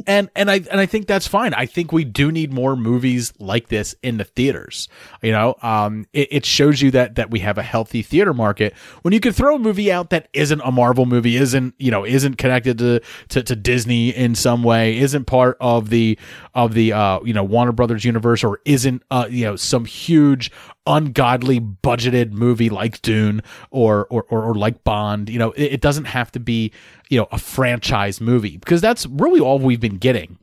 [0.07, 1.53] and and I and I think that's fine.
[1.55, 4.87] I think we do need more movies like this in the theaters.
[5.23, 8.73] You know, um, it, it shows you that that we have a healthy theater market
[9.01, 12.05] when you can throw a movie out that isn't a Marvel movie, isn't you know,
[12.05, 16.17] isn't connected to to, to Disney in some way, isn't part of the
[16.53, 20.51] of the uh you know Warner Brothers universe, or isn't uh you know some huge
[20.89, 25.29] ungodly budgeted movie like Dune or or or, or like Bond.
[25.29, 26.73] You know, it, it doesn't have to be
[27.09, 30.37] you know a franchise movie because that's really all we've been getting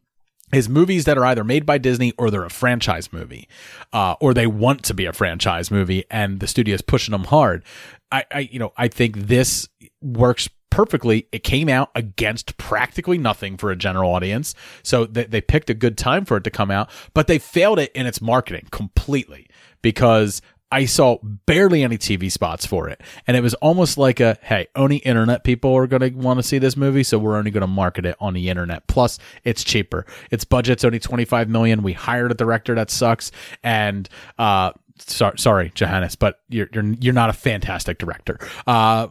[0.52, 3.48] is movies that are either made by Disney or they're a franchise movie,
[3.92, 7.64] uh, or they want to be a franchise movie, and the studio's pushing them hard.
[8.12, 9.68] I, I, you know, I think this
[10.00, 11.28] works perfectly.
[11.32, 15.74] It came out against practically nothing for a general audience, so they, they picked a
[15.74, 19.48] good time for it to come out, but they failed it in its marketing completely
[19.82, 23.00] because I saw barely any TV spots for it.
[23.26, 26.42] And it was almost like a, hey, only internet people are going to want to
[26.42, 28.86] see this movie, so we're only going to market it on the internet.
[28.88, 30.04] Plus, it's cheaper.
[30.30, 31.82] Its budget's only 25 million.
[31.82, 33.30] We hired a director that sucks
[33.62, 38.38] and uh Sorry, sorry, Johannes, but you're you're you're not a fantastic director.
[38.66, 39.08] Uh,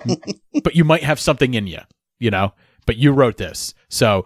[0.62, 1.80] but you might have something in you,
[2.18, 2.52] you know.
[2.86, 4.24] But you wrote this, so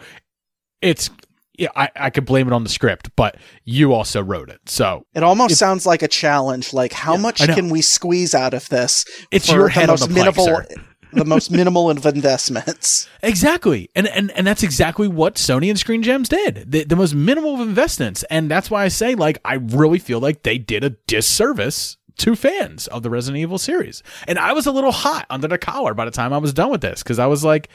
[0.81, 1.11] it's
[1.59, 1.69] yeah.
[1.75, 5.23] I I could blame it on the script, but you also wrote it, so It
[5.23, 6.73] almost sounds like a challenge.
[6.73, 9.05] Like, how much can we squeeze out of this?
[9.31, 10.92] It's your the head on most the plank, minimal.
[11.13, 13.09] The most minimal of investments.
[13.23, 13.91] Exactly.
[13.95, 16.71] And and and that's exactly what Sony and Screen Gems did.
[16.71, 18.25] The, the most minimal of investments.
[18.25, 22.37] And that's why I say like I really feel like they did a disservice to
[22.37, 24.03] fans of the Resident Evil series.
[24.27, 26.71] And I was a little hot under the collar by the time I was done
[26.71, 27.69] with this cuz I was like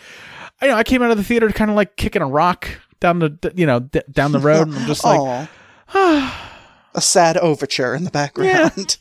[0.61, 2.67] you know, I came out of the theater kind of like kicking a rock
[2.99, 5.49] down the you know, d- down the road and I'm just like
[5.93, 8.97] a sad overture in the background.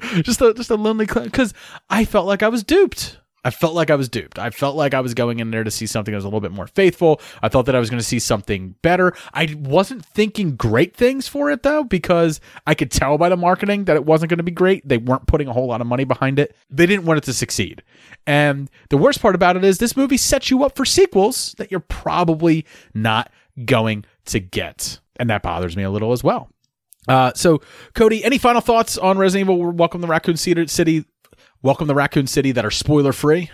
[0.22, 1.52] just a just a lonely because
[1.90, 3.17] I felt like I was duped.
[3.44, 4.38] I felt like I was duped.
[4.38, 6.40] I felt like I was going in there to see something that was a little
[6.40, 7.20] bit more faithful.
[7.42, 9.14] I thought that I was going to see something better.
[9.32, 13.84] I wasn't thinking great things for it though, because I could tell by the marketing
[13.84, 14.86] that it wasn't going to be great.
[14.86, 16.56] They weren't putting a whole lot of money behind it.
[16.68, 17.82] They didn't want it to succeed.
[18.26, 21.70] And the worst part about it is this movie sets you up for sequels that
[21.70, 23.30] you're probably not
[23.64, 24.98] going to get.
[25.18, 26.50] And that bothers me a little as well.
[27.08, 27.62] Uh, so,
[27.94, 31.04] Cody, any final thoughts on Resident Evil Welcome to Raccoon City?
[31.60, 33.50] Welcome to Raccoon City that are spoiler free?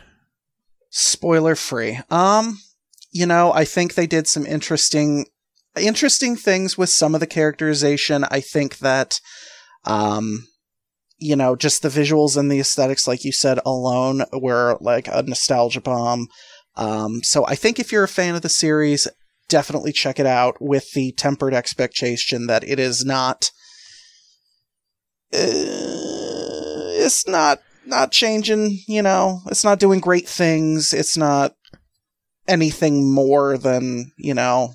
[0.90, 2.00] Spoiler free.
[2.10, 2.58] Um,
[3.10, 5.24] you know, I think they did some interesting,
[5.80, 8.24] interesting things with some of the characterization.
[8.24, 9.20] I think that,
[9.86, 10.46] um,
[11.16, 15.22] you know, just the visuals and the aesthetics, like you said, alone were like a
[15.22, 16.28] nostalgia bomb.
[16.76, 19.08] Um, so I think if you're a fan of the series,
[19.48, 23.50] definitely check it out with the tempered expectation that it is not,
[25.32, 25.40] uh,
[27.00, 30.92] it's not not changing, you know, it's not doing great things.
[30.92, 31.54] It's not
[32.48, 34.74] anything more than, you know,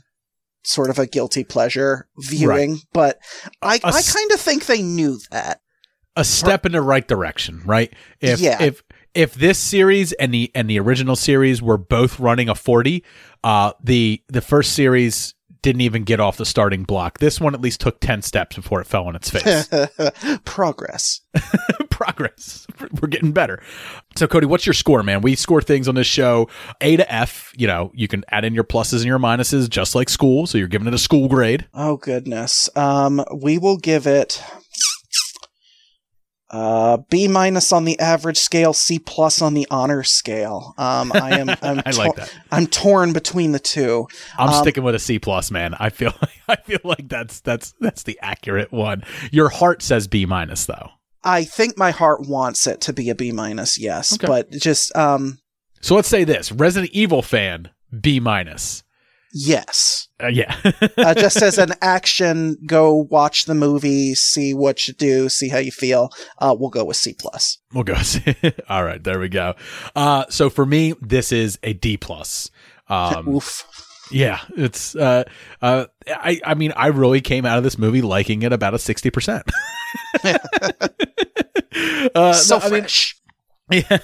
[0.63, 2.79] sort of a guilty pleasure viewing.
[2.93, 3.19] But
[3.61, 5.61] I, A I s- kind of think they knew that.
[6.15, 7.93] A step in the right direction, right?
[8.19, 8.61] If Yeah.
[8.61, 13.03] if if this series and the and the original series were both running a 40,
[13.43, 17.19] uh the the first series didn't even get off the starting block.
[17.19, 19.69] This one at least took 10 steps before it fell on its face.
[20.45, 21.21] Progress.
[21.99, 22.65] progress.
[23.01, 23.61] We're getting better.
[24.15, 25.21] So, Cody, what's your score, man?
[25.21, 26.49] We score things on this show
[26.81, 27.51] A to F.
[27.57, 30.47] You know, you can add in your pluses and your minuses just like school.
[30.47, 31.67] So you're giving it a school grade.
[31.73, 32.69] Oh goodness.
[32.75, 34.41] Um, we will give it
[36.51, 40.73] uh, B minus on the average scale, C plus on the honor scale.
[40.79, 41.49] Um, I am.
[41.61, 42.35] I'm I like that.
[42.51, 44.07] I'm torn between the two.
[44.37, 45.75] I'm Um, sticking with a C plus, man.
[45.79, 46.13] I feel
[46.47, 49.03] I feel like that's that's that's the accurate one.
[49.31, 50.89] Your heart says B minus though.
[51.23, 53.79] I think my heart wants it to be a B minus.
[53.79, 54.27] Yes, Okay.
[54.27, 55.39] but just um,
[55.81, 58.83] So let's say this: Resident Evil fan, B minus.
[59.33, 60.07] yes.
[60.21, 60.53] Uh, yeah.
[60.97, 65.57] uh, just as an action, go watch the movie, see what you do, see how
[65.59, 66.09] you feel.
[66.39, 67.57] Uh, we'll go with C plus.
[67.73, 67.95] We'll go.
[68.69, 69.55] All right, there we go.
[69.95, 72.49] Uh, so for me, this is a D plus.
[72.89, 73.65] Um, Oof.
[74.11, 74.95] yeah, it's.
[74.95, 75.23] Uh,
[75.61, 76.41] uh, I.
[76.43, 79.43] I mean, I really came out of this movie liking it about a sixty percent.
[82.15, 83.18] uh, so no, I mean, fresh.
[83.71, 83.99] Yeah.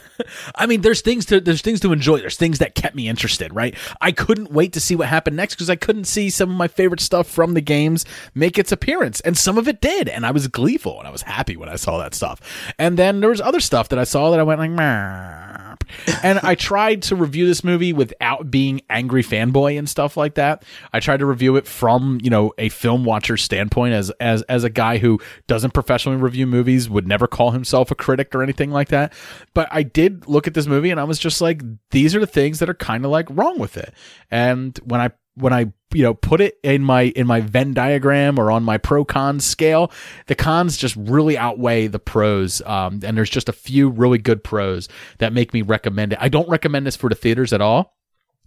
[0.56, 2.20] I mean, there's things to there's things to enjoy.
[2.20, 3.76] There's things that kept me interested, right?
[4.02, 6.68] I couldn't wait to see what happened next because I couldn't see some of my
[6.68, 10.32] favorite stuff from the games make its appearance, and some of it did, and I
[10.32, 12.74] was gleeful and I was happy when I saw that stuff.
[12.78, 15.76] And then there was other stuff that I saw that I went like, "Meh."
[16.24, 20.64] and I tried to review this movie without being angry fanboy and stuff like that.
[20.94, 24.64] I tried to review it from you know a film watcher standpoint, as as as
[24.64, 28.72] a guy who doesn't professionally review movies, would never call himself a critic or anything
[28.72, 29.14] like that.
[29.56, 32.28] But I did look at this movie and I was just like, these are the
[32.28, 33.94] things that are kind of like wrong with it.
[34.30, 38.38] And when I when I you know put it in my in my Venn diagram
[38.38, 39.92] or on my pro con scale,
[40.28, 42.62] the cons just really outweigh the pros.
[42.66, 44.90] Um, and there's just a few really good pros
[45.20, 46.20] that make me recommend it.
[46.22, 47.96] I don't recommend this for the theaters at all.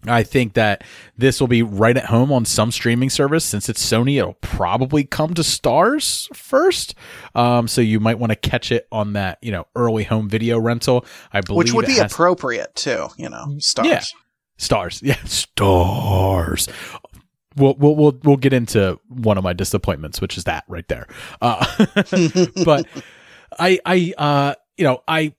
[0.06, 0.84] I think that
[1.16, 3.44] this will be right at home on some streaming service.
[3.44, 6.94] Since it's Sony, it'll probably come to Starz first.
[7.34, 10.58] Um, so you might want to catch it on that, you know, early home video
[10.58, 11.04] rental.
[11.32, 13.88] I believe Which would be has- appropriate too, you know, stars.
[13.88, 14.00] Yeah.
[14.56, 15.00] Stars.
[15.04, 16.68] Yeah, stars.
[17.56, 21.06] We'll, we'll we'll we'll get into one of my disappointments, which is that right there.
[21.40, 21.66] Uh,
[22.64, 22.86] but
[23.58, 25.34] I I uh you know I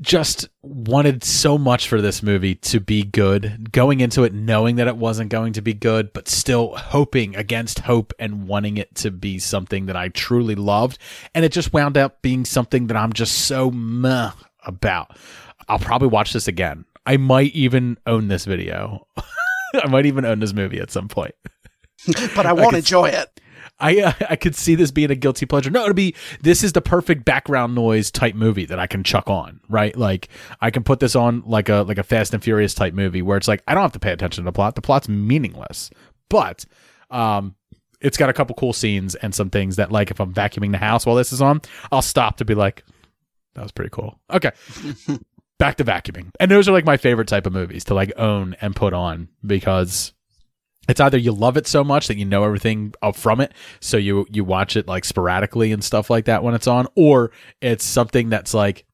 [0.00, 4.88] just wanted so much for this movie to be good, going into it knowing that
[4.88, 9.10] it wasn't going to be good, but still hoping against hope and wanting it to
[9.10, 10.98] be something that I truly loved.
[11.34, 14.30] And it just wound up being something that I'm just so meh
[14.64, 15.16] about.
[15.68, 16.84] I'll probably watch this again.
[17.04, 19.06] I might even own this video.
[19.74, 21.34] I might even own this movie at some point.
[22.34, 23.40] But I won't enjoy it.
[23.80, 25.70] I uh, I could see this being a guilty pleasure.
[25.70, 29.28] No, it'll be this is the perfect background noise type movie that I can chuck
[29.28, 29.96] on, right?
[29.96, 30.28] Like
[30.60, 33.36] I can put this on like a like a Fast and Furious type movie where
[33.36, 34.74] it's like I don't have to pay attention to the plot.
[34.74, 35.90] The plot's meaningless,
[36.28, 36.64] but
[37.10, 37.54] um,
[38.00, 40.78] it's got a couple cool scenes and some things that like if I'm vacuuming the
[40.78, 41.60] house while this is on,
[41.92, 42.84] I'll stop to be like,
[43.54, 44.18] that was pretty cool.
[44.30, 44.52] Okay.
[45.58, 46.30] Back to vacuuming.
[46.40, 49.28] And those are like my favorite type of movies to like own and put on
[49.44, 50.14] because
[50.90, 54.26] it's either you love it so much that you know everything from it so you
[54.30, 58.28] you watch it like sporadically and stuff like that when it's on or it's something
[58.28, 58.84] that's like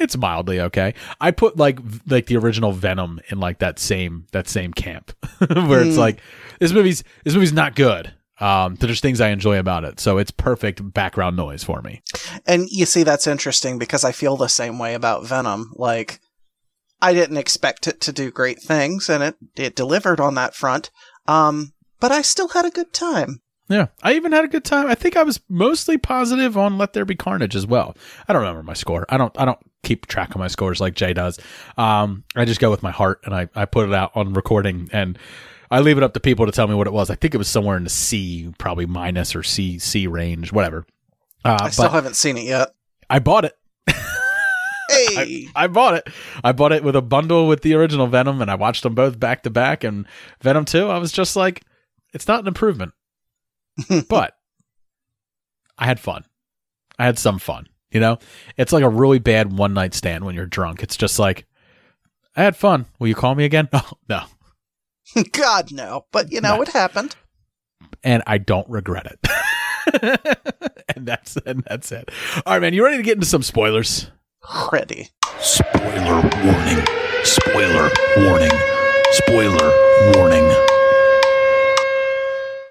[0.00, 4.48] it's mildly okay i put like like the original venom in like that same that
[4.48, 5.12] same camp
[5.48, 5.98] where it's Mm.
[5.98, 6.20] like
[6.60, 10.30] this movie's this movie's not good um there's things i enjoy about it so it's
[10.30, 12.02] perfect background noise for me
[12.46, 15.72] And you see, that's interesting because I feel the same way about Venom.
[15.76, 16.18] Like,
[17.00, 20.90] I didn't expect it to do great things, and it, it delivered on that front.
[21.26, 23.40] Um, but I still had a good time.
[23.68, 24.88] Yeah, I even had a good time.
[24.88, 27.96] I think I was mostly positive on Let There Be Carnage as well.
[28.28, 29.06] I don't remember my score.
[29.08, 29.38] I don't.
[29.40, 31.38] I don't keep track of my scores like Jay does.
[31.78, 34.90] Um, I just go with my heart and I I put it out on recording
[34.92, 35.18] and
[35.70, 37.08] I leave it up to people to tell me what it was.
[37.08, 40.84] I think it was somewhere in the C, probably minus or C C range, whatever.
[41.44, 42.74] Uh, I still haven't seen it yet.
[43.08, 43.56] I bought it.
[44.88, 45.48] Hey!
[45.54, 46.08] I bought it.
[46.44, 49.18] I bought it with a bundle with the original Venom, and I watched them both
[49.18, 49.84] back to back.
[49.84, 50.06] And
[50.40, 51.62] Venom Two, I was just like,
[52.12, 52.92] it's not an improvement,
[54.08, 54.36] but
[55.78, 56.24] I had fun.
[56.98, 57.68] I had some fun.
[57.90, 58.18] You know,
[58.56, 60.82] it's like a really bad one night stand when you're drunk.
[60.82, 61.46] It's just like,
[62.36, 62.86] I had fun.
[62.98, 63.68] Will you call me again?
[63.74, 64.24] Oh no,
[65.32, 66.06] God, no.
[66.12, 66.62] But, you know, No.
[66.62, 67.16] it happened.
[68.02, 69.28] and I don't regret it.
[70.96, 72.08] and that's and that's it.
[72.46, 72.72] All right, man.
[72.72, 74.10] You ready to get into some spoilers?
[74.72, 75.10] Ready.
[75.40, 76.84] Spoiler warning.
[77.22, 78.50] Spoiler warning.
[79.12, 79.70] Spoiler
[80.14, 80.44] warning.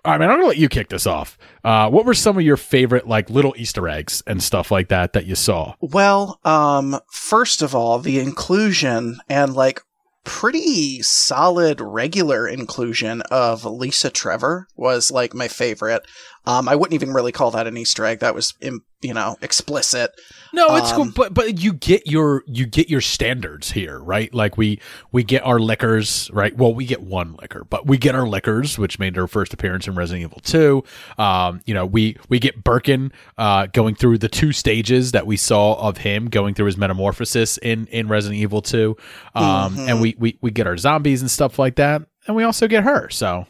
[0.04, 1.38] All right, man, I'm gonna let you kick this off.
[1.64, 5.14] Uh, what were some of your favorite like little Easter eggs and stuff like that
[5.14, 5.76] that you saw?
[5.80, 9.82] Well, um, first of all, the inclusion and like
[10.24, 16.04] pretty solid regular inclusion of Lisa Trevor was like my favorite.
[16.46, 18.20] Um, I wouldn't even really call that an Easter egg.
[18.20, 20.12] That was, im- you know, explicit.
[20.54, 24.34] No, it's cool, Um, but but you get your you get your standards here, right?
[24.34, 24.82] Like we
[25.12, 26.56] we get our Lickers, right?
[26.58, 29.88] Well, we get one Licker, but we get our Lickers, which made their first appearance
[29.88, 30.84] in Resident Evil Two.
[31.18, 35.38] Um, you know, we we get Birkin uh, going through the two stages that we
[35.38, 38.98] saw of him going through his metamorphosis in in Resident Evil Two,
[39.36, 42.68] um, and we, we we get our zombies and stuff like that, and we also
[42.68, 43.10] get her.
[43.10, 43.48] So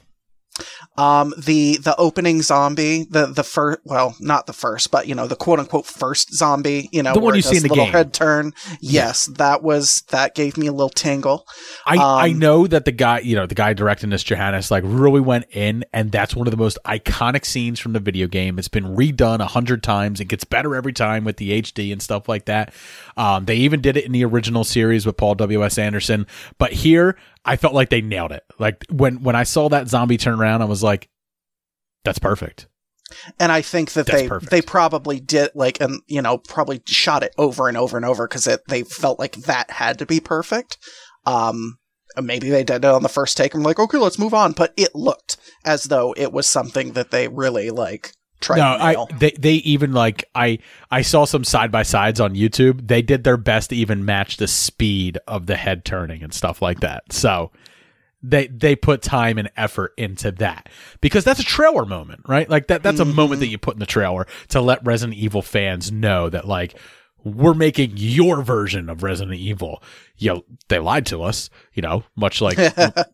[0.98, 5.26] Um, the the opening zombie, the the first, well, not the first, but you know,
[5.26, 7.94] the quote unquote first zombie, you know, The one you see in the little game.
[7.94, 8.54] head turn.
[8.82, 11.48] Yes, that was that gave me a little tingle.
[11.86, 14.84] I, I Um, know that the guy, you know, the guy directing this, Johannes, like
[14.86, 18.60] really went in, and that's one of the most iconic scenes from the video game.
[18.60, 20.20] It's been redone a hundred times.
[20.20, 22.74] It gets better every time with the HD and stuff like that.
[23.16, 26.28] Um, they even did it in the original series with Paul W S Anderson,
[26.58, 28.44] but here I felt like they nailed it.
[28.60, 31.10] Like when when I saw that zombie turn around, I was like,
[32.04, 32.68] "That's perfect."
[33.40, 34.52] And I think that That's they perfect.
[34.52, 38.28] they probably did like and you know probably shot it over and over and over
[38.28, 40.78] because they felt like that had to be perfect.
[41.26, 41.78] Um,
[42.22, 43.54] maybe they did it on the first take.
[43.54, 44.54] I'm like, okay, let's move on.
[44.54, 48.14] But it looked as though it was something that they really like
[48.50, 52.88] no, I they they even like I I saw some side by sides on YouTube.
[52.88, 56.62] They did their best to even match the speed of the head turning and stuff
[56.62, 57.12] like that.
[57.14, 57.52] So
[58.24, 60.70] they they put time and effort into that
[61.02, 62.50] because that's a trailer moment, right?
[62.50, 65.42] Like that that's a moment that you put in the trailer to let Resident Evil
[65.42, 66.76] fans know that like
[67.24, 69.84] we're making your version of Resident Evil.
[70.18, 72.58] You know, they lied to us, you know, much like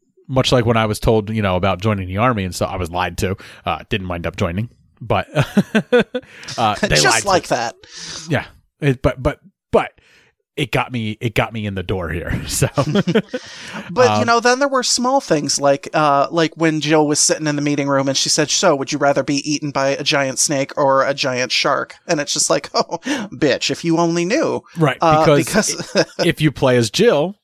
[0.28, 2.76] much like when I was told, you know, about joining the army and so I
[2.76, 3.38] was lied to.
[3.66, 4.70] Uh, didn't wind up joining,
[5.02, 5.28] but
[6.58, 7.76] uh, they Just like that.
[8.30, 8.46] yeah,
[8.80, 9.40] it, but but
[9.72, 9.92] but
[10.56, 12.42] it got me it got me in the door here.
[12.48, 12.68] So
[13.92, 17.20] But Um, you know, then there were small things like uh like when Jill was
[17.20, 19.90] sitting in the meeting room and she said, "So, would you rather be eaten by
[19.90, 22.98] a giant snake or a giant shark?" And it's just like, "Oh,
[23.32, 27.36] bitch, if you only knew." right Uh, because, because if you play as Jill,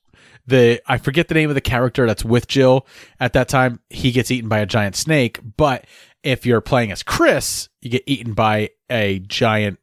[0.46, 2.86] the I forget the name of the character that's with Jill
[3.20, 5.38] at that time, he gets eaten by a giant snake.
[5.56, 5.84] But
[6.24, 9.78] if you're playing as Chris, you get eaten by a giant.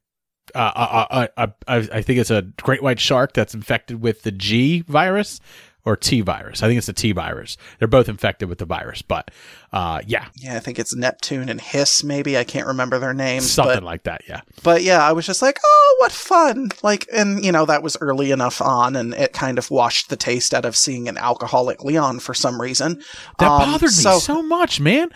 [0.53, 4.31] Uh, uh, uh, uh, I think it's a great white shark that's infected with the
[4.31, 5.39] G virus
[5.85, 6.61] or T virus.
[6.61, 7.55] I think it's the T virus.
[7.79, 9.31] They're both infected with the virus, but
[9.71, 12.37] uh, yeah, yeah, I think it's Neptune and Hiss maybe.
[12.37, 14.23] I can't remember their names, something but like that.
[14.27, 14.41] Yeah.
[14.63, 17.95] but yeah, I was just like, "Oh, what fun." Like and you know, that was
[18.01, 21.83] early enough on and it kind of washed the taste out of seeing an alcoholic
[21.83, 23.01] Leon for some reason.
[23.39, 25.09] That Um, bothered me so- so, much, man.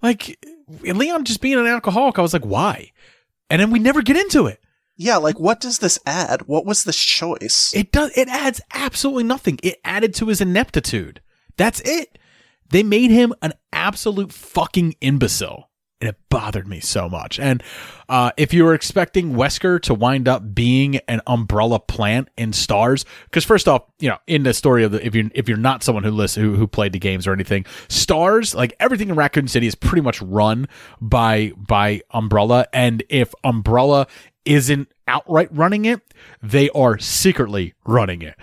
[0.00, 0.38] Like
[0.82, 2.92] Leon just being an alcoholic, I was like, why?
[3.48, 4.60] And then we never get into it.
[4.96, 6.42] Yeah, like what does this add?
[6.42, 7.72] What was this choice?
[7.74, 8.10] It does.
[8.16, 9.58] It adds absolutely nothing.
[9.62, 11.22] It added to his ineptitude.
[11.56, 12.18] That's it.
[12.68, 15.69] They made him an absolute fucking imbecile.
[16.00, 17.38] And it bothered me so much.
[17.38, 17.62] And
[18.08, 23.04] uh, if you were expecting Wesker to wind up being an umbrella plant in Stars,
[23.24, 25.82] because first off, you know, in the story of the, if you if you're not
[25.82, 29.46] someone who listen who, who played the games or anything, Stars like everything in Raccoon
[29.46, 30.68] City is pretty much run
[31.00, 34.06] by by Umbrella, and if Umbrella
[34.44, 36.00] isn't outright running it,
[36.42, 38.36] they are secretly running it.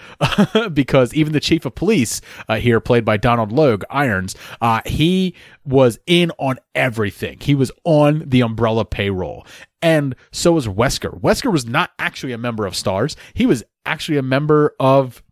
[0.74, 5.34] because even the chief of police uh, here, played by Donal Logue Irons, uh, he
[5.66, 7.38] was in on everything.
[7.40, 9.46] He was on the umbrella payroll.
[9.82, 11.20] And so was Wesker.
[11.22, 13.16] Wesker was not actually a member of Stars.
[13.34, 15.24] He was actually a member of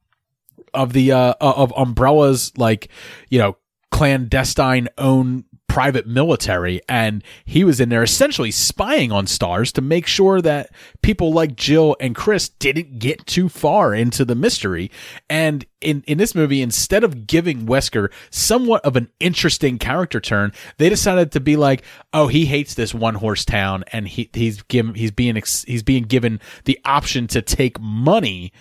[0.74, 2.90] of the uh of Umbrella's like,
[3.30, 3.58] you know,
[3.92, 10.08] clandestine own private military and he was in there essentially spying on stars to make
[10.08, 10.70] sure that
[11.02, 14.90] people like Jill and Chris didn't get too far into the mystery.
[15.30, 20.54] And in in this movie instead of giving Wesker somewhat of an interesting character turn
[20.78, 24.62] they decided to be like oh he hates this one horse town and he he's
[24.64, 28.54] given he's being he's being given the option to take money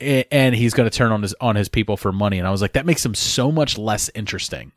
[0.00, 2.38] and he's going to turn on his on his people for money.
[2.38, 4.72] And I was like that makes him so much less interesting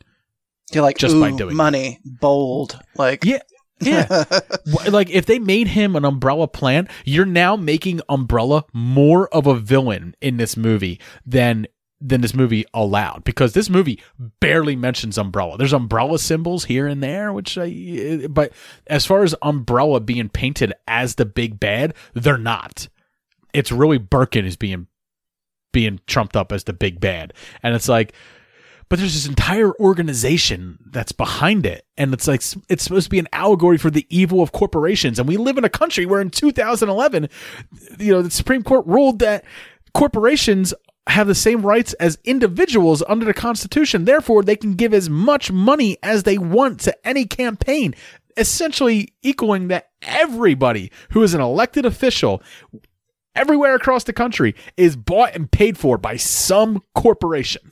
[0.73, 2.79] You're like, just by doing it." money, bold.
[2.95, 3.39] Like, Yeah.
[3.81, 4.23] Yeah.
[4.89, 9.55] Like if they made him an umbrella plant, you're now making Umbrella more of a
[9.55, 11.67] villain in this movie than
[11.99, 14.01] than this movie allowed because this movie
[14.39, 15.57] barely mentions umbrella.
[15.57, 18.53] There's umbrella symbols here and there which I eh, but
[18.87, 22.87] as far as umbrella being painted as the big bad, they're not.
[23.53, 24.87] It's really Birkin who's being
[25.73, 27.33] being trumped up as the big bad.
[27.63, 28.13] And it's like
[28.91, 31.87] but there's this entire organization that's behind it.
[31.95, 35.17] And it's like it's supposed to be an allegory for the evil of corporations.
[35.17, 37.29] And we live in a country where in 2011
[37.99, 39.45] you know the supreme court ruled that
[39.93, 40.73] corporations
[41.07, 44.03] have the same rights as individuals under the constitution.
[44.03, 47.95] Therefore they can give as much money as they want to any campaign
[48.35, 52.43] essentially equaling that everybody who is an elected official
[53.35, 57.71] everywhere across the country is bought and paid for by some corporation.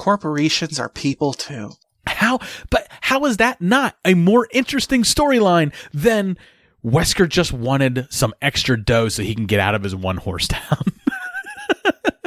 [0.00, 1.72] Corporations are people too.
[2.06, 2.38] How,
[2.70, 6.38] but how is that not a more interesting storyline than
[6.82, 10.48] Wesker just wanted some extra dough so he can get out of his one horse
[10.48, 10.84] town?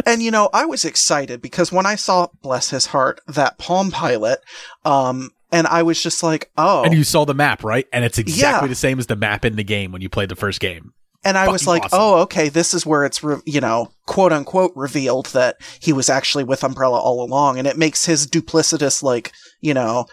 [0.05, 3.89] And you know, I was excited because when I saw, bless his heart, that Palm
[3.89, 4.39] Pilot,
[4.83, 7.87] um, and I was just like, oh, and you saw the map, right?
[7.93, 8.69] And it's exactly Yeah.
[8.69, 10.91] the same as the map in the game when you played the first game.
[11.23, 11.99] And I was like, awesome.
[12.01, 16.09] oh, okay, this is where it's, re- you know, quote unquote revealed that he was
[16.09, 17.57] actually with Umbrella all along.
[17.59, 20.05] And it makes his duplicitous, like, you know,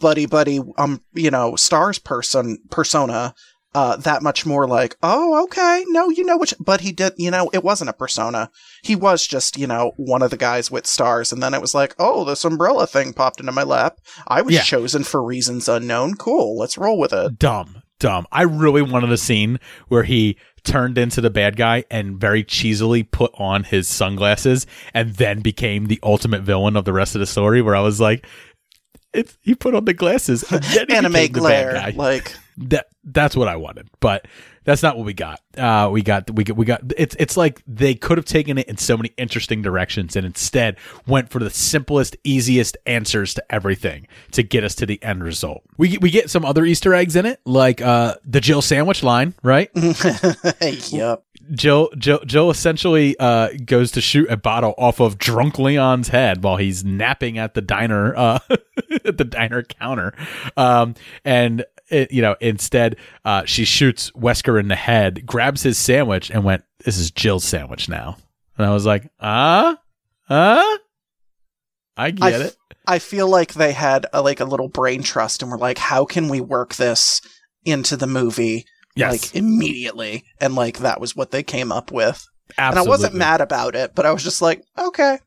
[0.00, 3.34] buddy buddy, um, you know, stars person, persona,
[3.76, 7.28] uh, that much more like, oh, okay, no, you know which, but he did, you
[7.28, 8.48] know, it wasn't a persona.
[8.84, 11.32] He was just, you know, one of the guys with stars.
[11.32, 13.98] And then it was like, oh, this umbrella thing popped into my lap.
[14.28, 14.62] I was Yeah.
[14.62, 16.14] chosen for reasons unknown.
[16.14, 16.56] Cool.
[16.56, 17.36] Let's roll with it.
[17.36, 18.26] Dumb, dumb.
[18.32, 23.02] I really wanted a scene where he turned into the bad guy and very cheesily
[23.02, 27.26] put on his sunglasses and then became the ultimate villain of the rest of the
[27.26, 27.60] story.
[27.62, 28.26] Where I was like,
[29.12, 31.74] it's, he put on the glasses and then he Anime glare.
[31.74, 32.02] bad guy.
[32.02, 34.26] Like, that that's what I wanted, but
[34.64, 35.40] that's not what we got.
[35.56, 38.66] Uh, we got we got we got it's it's like they could have taken it
[38.68, 40.76] in so many interesting directions and instead
[41.06, 45.62] went for the simplest, easiest answers to everything to get us to the end result.
[45.76, 49.34] We we get some other Easter eggs in it, like uh, the Jill sandwich line,
[49.42, 49.70] right?
[50.90, 51.24] yep.
[51.52, 56.42] Jill Jill Jill essentially uh, goes to shoot a bottle off of drunk Leon's head
[56.42, 58.38] while he's napping at the diner uh,
[59.04, 60.14] at the diner counter,
[60.56, 60.94] um,
[61.24, 61.64] and
[62.10, 66.62] you know instead uh, she shoots Wesker in the head, grabs his sandwich, and went,
[66.84, 68.16] "This is Jill's sandwich now."
[68.56, 69.78] And I was like, "Ah,
[70.30, 70.78] ah,
[71.96, 75.02] I get I f- it." I feel like they had a, like a little brain
[75.02, 77.22] trust and were like, how can we work this
[77.64, 80.24] into the movie Yes, like immediately?
[80.38, 82.26] And like that was what they came up with.
[82.58, 82.68] absolutely.
[82.68, 85.18] And I wasn't mad about it, but I was just like, okay.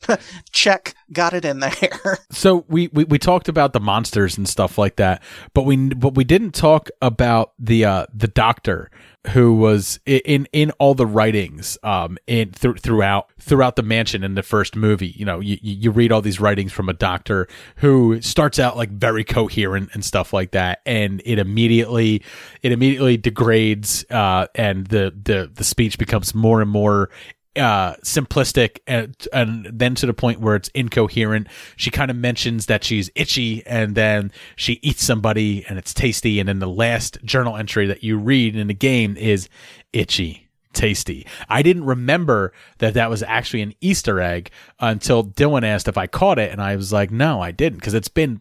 [0.52, 1.72] Check, got it in there.
[2.30, 5.22] So we, we we talked about the monsters and stuff like that,
[5.54, 8.90] but we but we didn't talk about the uh the doctor
[9.28, 14.34] who was in in all the writings um in th- throughout throughout the mansion in
[14.34, 15.14] the first movie.
[15.16, 18.90] You know, you you read all these writings from a doctor who starts out like
[18.90, 22.22] very coherent and stuff like that, and it immediately
[22.62, 27.08] it immediately degrades uh and the the the speech becomes more and more
[27.56, 31.48] uh simplistic and and then to the point where it's incoherent.
[31.76, 36.40] She kind of mentions that she's itchy and then she eats somebody and it's tasty.
[36.40, 39.48] And then the last journal entry that you read in the game is
[39.92, 41.26] itchy tasty.
[41.48, 46.06] I didn't remember that that was actually an easter egg until dylan asked if i
[46.06, 46.52] caught it.
[46.52, 48.40] And i was like no i didn't because it's been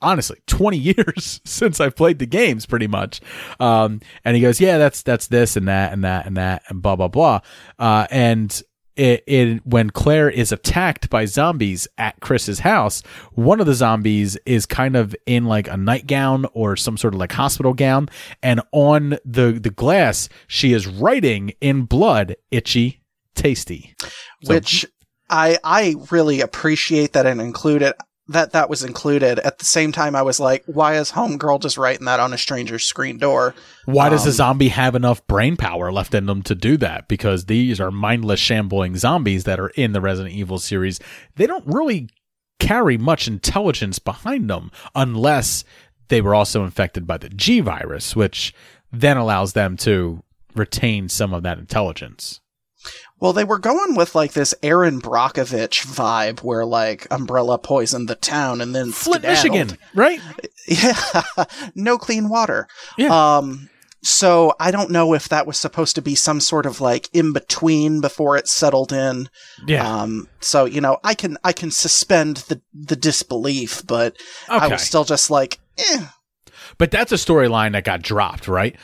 [0.00, 3.20] honestly 20 years since I've played the games pretty much.
[3.60, 6.82] Um, and he goes, yeah, that's, that's this and that and that and that and
[6.82, 7.40] blah, blah, blah.
[7.78, 8.62] Uh, and
[8.96, 14.36] it, it, when Claire is attacked by zombies at Chris's house, one of the zombies
[14.46, 18.08] is kind of in like a nightgown or some sort of like hospital gown.
[18.42, 23.02] And on the, the glass, she is writing in blood, itchy,
[23.34, 23.94] tasty.
[24.44, 24.86] So- which
[25.28, 27.94] I I really appreciate that and included
[28.28, 29.38] that that was included.
[29.40, 32.38] At the same time, I was like, why is Homegirl just writing that on a
[32.38, 33.54] stranger's screen door?
[33.84, 37.06] Why does the Um, zombie have enough brain power left in them to do that?
[37.08, 40.98] Because these are mindless, shambling zombies that are in the Resident Evil series.
[41.36, 42.08] They don't really
[42.58, 45.64] carry much intelligence behind them unless
[46.08, 48.54] they were also infected by the G virus, which
[48.92, 50.22] then allows them to
[50.54, 52.40] retain some of that intelligence.
[53.18, 58.14] Well, they were going with like this Erin Brockovich vibe, where like Umbrella poisoned the
[58.14, 59.52] town and then Flint, skedaddled.
[59.52, 60.20] Michigan, right?
[60.68, 60.98] Yeah,
[61.76, 62.66] no clean water.
[62.98, 63.36] Yeah.
[63.36, 63.70] Um,
[64.02, 67.32] so I don't know if that was supposed to be some sort of like in
[67.32, 69.28] between before it settled in.
[69.66, 69.88] Yeah.
[69.88, 74.16] Um, so you know, I can I can suspend the the disbelief, but
[74.48, 76.06] I was still just like, eh.
[76.78, 78.76] But that's a storyline that got dropped, right?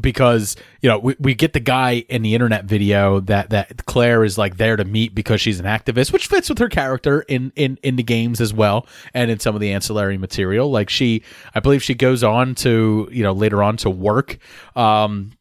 [0.00, 4.24] Because you know we, we get the guy in the internet video that that Claire
[4.24, 7.52] is like there to meet because she's an activist, which fits with her character in
[7.56, 10.70] in in the games as well, and in some of the ancillary material.
[10.70, 11.22] Like she,
[11.54, 14.38] I believe she goes on to you know later on to work.
[14.76, 15.32] Um,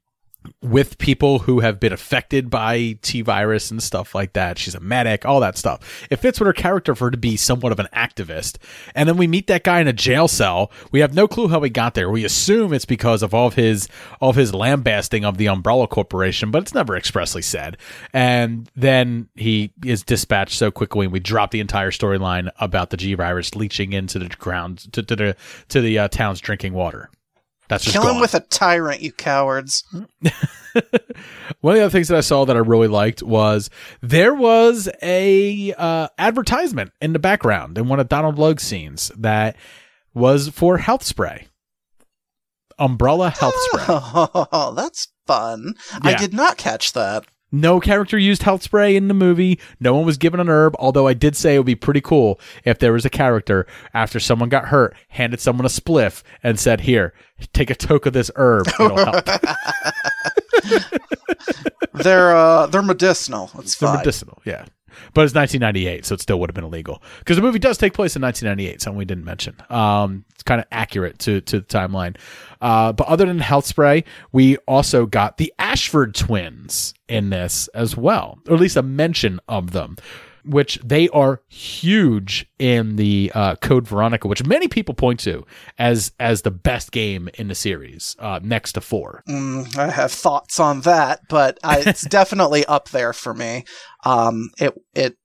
[0.62, 4.58] with people who have been affected by T virus and stuff like that.
[4.58, 6.08] She's a medic, all that stuff.
[6.10, 8.58] It fits with her character for her to be somewhat of an activist.
[8.96, 10.72] And then we meet that guy in a jail cell.
[10.92, 12.10] We have no clue how he got there.
[12.10, 13.88] We assume it's because of all of his
[14.22, 17.78] all of his lambasting of the Umbrella Corporation, but it's never expressly said.
[18.14, 22.98] And then he is dispatched so quickly, and we drop the entire storyline about the
[22.98, 25.36] G virus leaching into the ground to, to the
[25.70, 27.10] to the uh, town's drinking water.
[27.70, 28.16] That's just Kill gone.
[28.16, 29.84] him with a tyrant, you cowards.
[31.62, 33.70] One of the other things that I saw that I really liked was
[34.02, 39.56] there was a uh, advertisement in the background in one of Donal Logue's scenes that
[40.14, 41.48] was for health spray.
[42.80, 43.86] Umbrella health spray.
[43.90, 45.74] Oh, that's fun.
[46.02, 47.26] I did not catch that.
[47.52, 49.60] No character used health spray in the movie.
[49.80, 52.40] No one was given an herb, although I did say it would be pretty cool
[52.66, 56.82] if there was a character after someone got hurt, handed someone a spliff and said,
[56.82, 57.14] Here,
[57.54, 58.68] take a toke of this herb.
[58.80, 59.26] It'll help.
[61.94, 63.50] They're uh they're medicinal.
[63.58, 63.98] It's They're fine.
[64.00, 64.66] medicinal, yeah.
[65.14, 67.94] But it's 1998, so it still would have been illegal because the movie does take
[67.94, 68.82] place in 1998.
[68.82, 69.56] Something we didn't mention.
[69.70, 72.18] Um, it's kind of accurate to to the timeline.
[72.62, 77.96] Uh, but other than health spray, we also got the Ashford twins in this as
[77.96, 79.98] well, or at least a mention of them.
[80.48, 85.46] Which they are huge in the uh, Code Veronica, which many people point to
[85.78, 89.24] as as the best game in the series, uh, next to four.
[89.28, 93.66] Mm, I have thoughts on that, but I, it's definitely up there for me.
[94.06, 95.18] Um, it it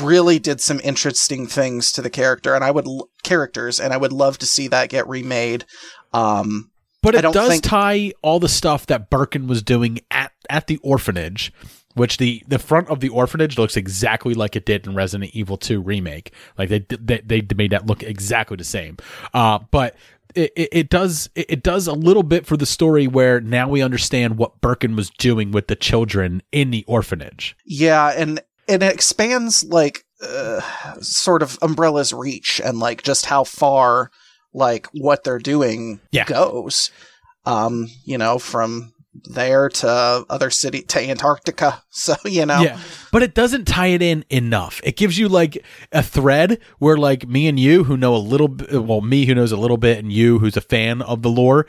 [0.00, 3.96] really did some interesting things to the character, and I would l- characters, and I
[3.96, 5.64] would love to see that get remade.
[6.12, 6.70] Um,
[7.02, 10.78] But it does think- tie all the stuff that Birkin was doing at, at the
[10.82, 11.52] orphanage,
[11.94, 15.56] which the, the front of the orphanage looks exactly like it did in Resident Evil
[15.56, 16.32] 2 remake.
[16.56, 18.96] Like they they, they made that look exactly the same.
[19.34, 19.96] Uh, but
[20.34, 23.68] it, it, it does it, it does a little bit for the story where now
[23.68, 27.56] we understand what Birkin was doing with the children in the orphanage.
[27.64, 30.60] yeah, and and it expands like uh,
[31.00, 34.10] sort of Umbrella's reach and like just how far
[34.52, 36.24] like what they're doing Yeah.
[36.24, 36.90] goes.
[37.46, 38.92] Um, you know, from
[39.24, 41.82] there to other city to Antarctica.
[41.98, 42.78] So you know, Yeah,
[43.10, 44.80] but it doesn't tie it in enough.
[44.84, 48.46] It gives you like a thread where like me and you who know a little
[48.46, 51.28] bit, well, me who knows a little bit and you who's a fan of the
[51.28, 51.66] lore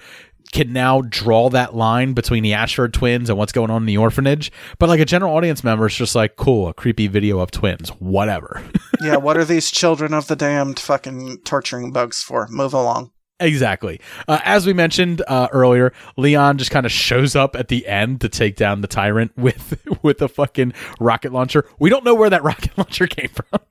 [0.51, 3.97] can now draw that line between the Ashford twins and what's going on in the
[3.97, 4.51] orphanage.
[4.77, 7.89] But like a general audience member, it's just like, cool, a creepy video of twins,
[7.99, 8.63] whatever.
[9.01, 12.47] yeah, what are these children of the damned fucking torturing bugs for?
[12.49, 13.11] Move along.
[13.39, 14.01] Exactly.
[14.27, 18.19] Uh, as we mentioned uh, earlier, Leon just kind of shows up at the end
[18.21, 21.65] to take down the tyrant with with a fucking rocket launcher.
[21.79, 23.61] We don't know where that rocket launcher came from.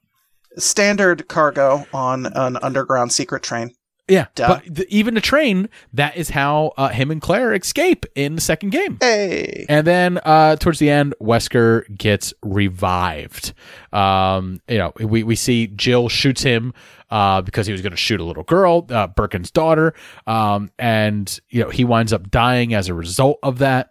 [0.57, 3.73] Standard cargo on an underground secret train.
[4.09, 4.49] Yeah, Duh.
[4.49, 8.41] but th- even the train, that is how uh, him and Claire escape in the
[8.41, 8.97] second game.
[9.01, 9.67] Hey.
[9.69, 13.53] And then uh, towards the end, Wesker gets revived.
[13.93, 16.73] Um, you know, we, we see Jill shoots him
[17.11, 19.95] uh, because he was going to shoot a little girl, uh, Birkin's daughter.
[20.27, 23.91] Um, and, you know, he winds up dying as a result of that.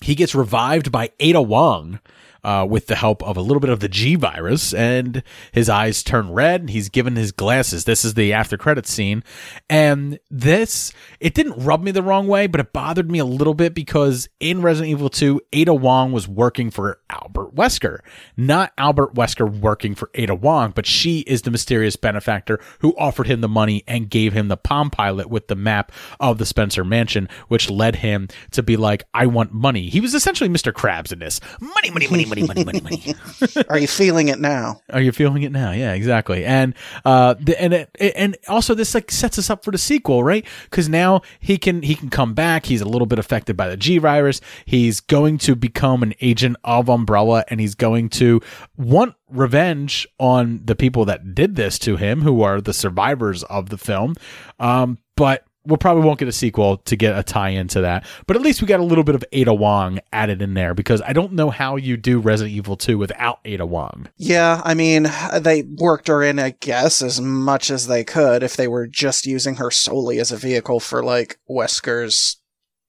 [0.00, 1.98] He gets revived by Ada Wong.
[2.44, 5.22] Uh, with the help of a little bit of the G virus, and
[5.52, 7.84] his eyes turn red, and he's given his glasses.
[7.84, 9.24] This is the after credit scene,
[9.68, 13.54] and this it didn't rub me the wrong way, but it bothered me a little
[13.54, 18.00] bit because in Resident Evil 2, Ada Wong was working for Albert Wesker,
[18.36, 23.26] not Albert Wesker working for Ada Wong, but she is the mysterious benefactor who offered
[23.26, 26.84] him the money and gave him the Palm Pilot with the map of the Spencer
[26.84, 30.72] Mansion, which led him to be like, "I want money." He was essentially Mr.
[30.72, 31.40] Krabs in this.
[31.60, 33.14] Money, money, money, money, money, money, money.
[33.68, 34.80] Are you feeling it now?
[34.90, 35.72] Are you feeling it now?
[35.72, 36.44] Yeah, exactly.
[36.44, 36.74] And
[37.04, 40.44] uh, the, and it, and also this like sets us up for the sequel, right?
[40.64, 42.66] Because now he can he can come back.
[42.66, 44.40] He's a little bit affected by the G virus.
[44.64, 48.40] He's going to become an agent of Umbrella, and he's going to
[48.76, 53.68] want revenge on the people that did this to him, who are the survivors of
[53.68, 54.14] the film.
[54.58, 58.06] Um, but we probably won't get a sequel to get a tie into that.
[58.26, 61.02] But at least we got a little bit of Ada Wong added in there because
[61.02, 64.08] I don't know how you do Resident Evil 2 without Ada Wong.
[64.16, 65.08] Yeah, I mean,
[65.38, 69.26] they worked her in, I guess, as much as they could if they were just
[69.26, 72.40] using her solely as a vehicle for, like, Wesker's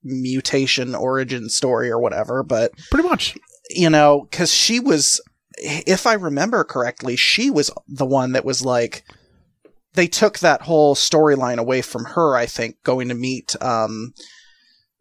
[0.01, 2.43] mutation origin story or whatever.
[2.43, 3.37] But, Pretty much.
[3.69, 5.21] you know, because she was,
[5.57, 9.03] if I remember correctly, she was the one that was like,
[9.93, 14.13] they took that whole storyline away from her, I think, going to meet um,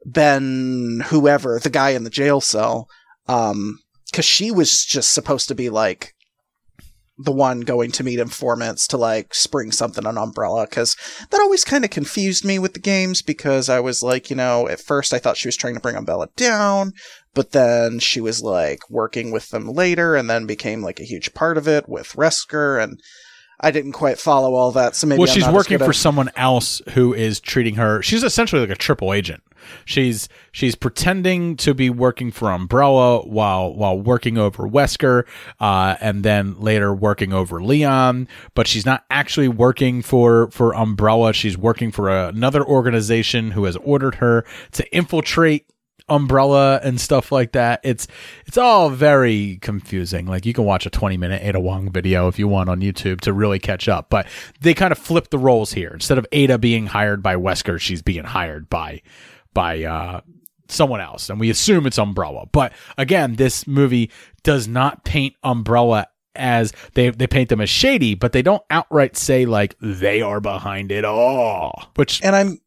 [0.04, 2.88] Ben, whoever, the guy in the jail cell.
[3.26, 3.80] Um,
[4.10, 6.14] because she was just supposed to be like
[7.18, 10.96] the one going to meet informants to like spring something on Umbrella because
[11.30, 14.68] that always kind of confused me with the games because I was like, you know,
[14.68, 16.92] at first I thought she was trying to bring Umbrella down,
[17.34, 21.34] but then she was like working with them later and then became like a huge
[21.34, 23.00] part of it with Wesker and
[23.60, 24.94] I didn't quite follow all that.
[24.94, 28.02] So maybe well, I'm she's working for someone else who is treating her.
[28.02, 29.42] She's essentially like a triple agent.
[29.84, 35.24] She's she's pretending to be working for Umbrella while while working over Wesker,
[35.60, 38.28] uh, and then later working over Leon.
[38.54, 41.32] But she's not actually working for for Umbrella.
[41.32, 45.66] She's working for another organization who has ordered her to infiltrate
[46.08, 48.06] umbrella and stuff like that it's
[48.46, 50.26] it's all very confusing.
[50.26, 53.20] Like you can watch a 20 minute ada wong video if you want on youtube
[53.22, 54.26] to really catch up but
[54.60, 55.90] they kind of flip the roles here.
[55.92, 59.00] Instead of ada being hired by wesker she's being hired by
[59.54, 60.20] by uh
[60.68, 62.46] someone else and we assume it's umbrella.
[62.52, 64.10] But again this movie
[64.42, 69.16] does not paint umbrella as they they paint them as shady but they don't outright
[69.16, 71.90] say like they are behind it all.
[71.96, 72.60] Which and I'm.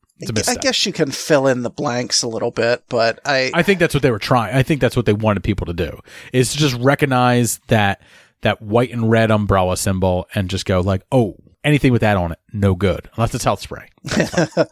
[0.47, 3.79] I guess you can fill in the blanks a little bit, but I, I think
[3.79, 4.55] that's what they were trying.
[4.55, 5.99] I think that's what they wanted people to do
[6.33, 8.01] is to just recognize that
[8.41, 12.31] that white and red umbrella symbol and just go like, oh, anything with that on
[12.31, 13.89] it, no good unless it's health spray.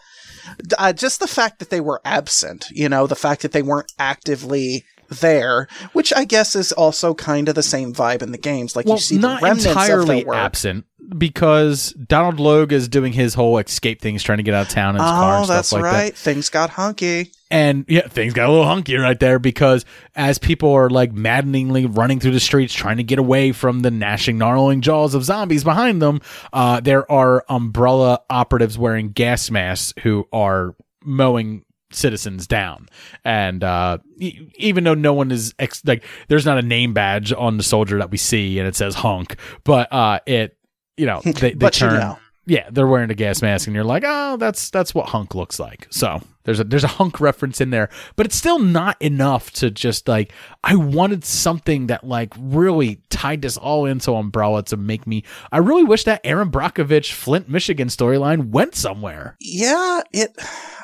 [0.77, 3.91] uh, just the fact that they were absent, you know, the fact that they weren't
[3.99, 8.75] actively there, which I guess is also kind of the same vibe in the games.
[8.75, 10.37] Like Well, you see not the remnants entirely of their work.
[10.37, 10.85] absent
[11.17, 14.95] because Donal Logue is doing his whole escape things, trying to get out of town
[14.95, 15.91] in his car Oh, and stuff that's like that.
[15.91, 16.15] right.
[16.15, 17.31] Things got hunky.
[17.51, 19.85] And yeah, things got a little hunky right there because
[20.15, 23.89] as people are like maddeningly running through the streets trying to get away from the
[23.89, 26.21] gnashing, gnarling jaws of zombies behind them,
[26.53, 32.87] uh, there are umbrella operatives wearing gas masks who are mowing citizens down.
[33.25, 37.31] And uh, e- even though no one is ex- like, there's not a name badge
[37.33, 40.57] on the soldier that we see and it says hunk, but uh, it,
[40.97, 41.99] you know, they, they But you turn.
[41.99, 42.19] know.
[42.45, 45.59] Yeah, they're wearing a gas mask, and you're like, oh, that's that's what hunk looks
[45.59, 45.85] like.
[45.91, 49.69] So there's a there's a hunk reference in there, but it's still not enough to
[49.69, 50.33] just like
[50.63, 55.25] I wanted something that like really tied this all into Umbrella to make me.
[55.51, 59.37] I really wish that Erin Brockovich Flint, Michigan storyline went somewhere.
[59.39, 60.35] Yeah, it.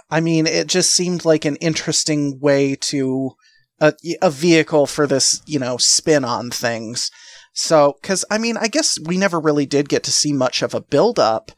[0.09, 3.31] I mean, it just seemed like an interesting way to
[3.79, 7.11] a, a vehicle for this, you know, spin on things.
[7.53, 10.73] So, because I mean, I guess we never really did get to see much of
[10.73, 11.51] a build up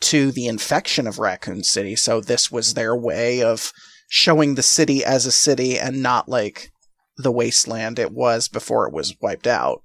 [0.00, 1.94] to the infection of Raccoon City.
[1.94, 3.72] So this was their way of
[4.08, 6.70] showing the city as a city and not like
[7.16, 9.82] the wasteland it was before it was wiped out.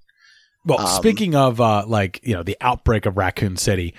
[0.66, 3.94] Well, Um, speaking of uh, like you know the outbreak of Raccoon City,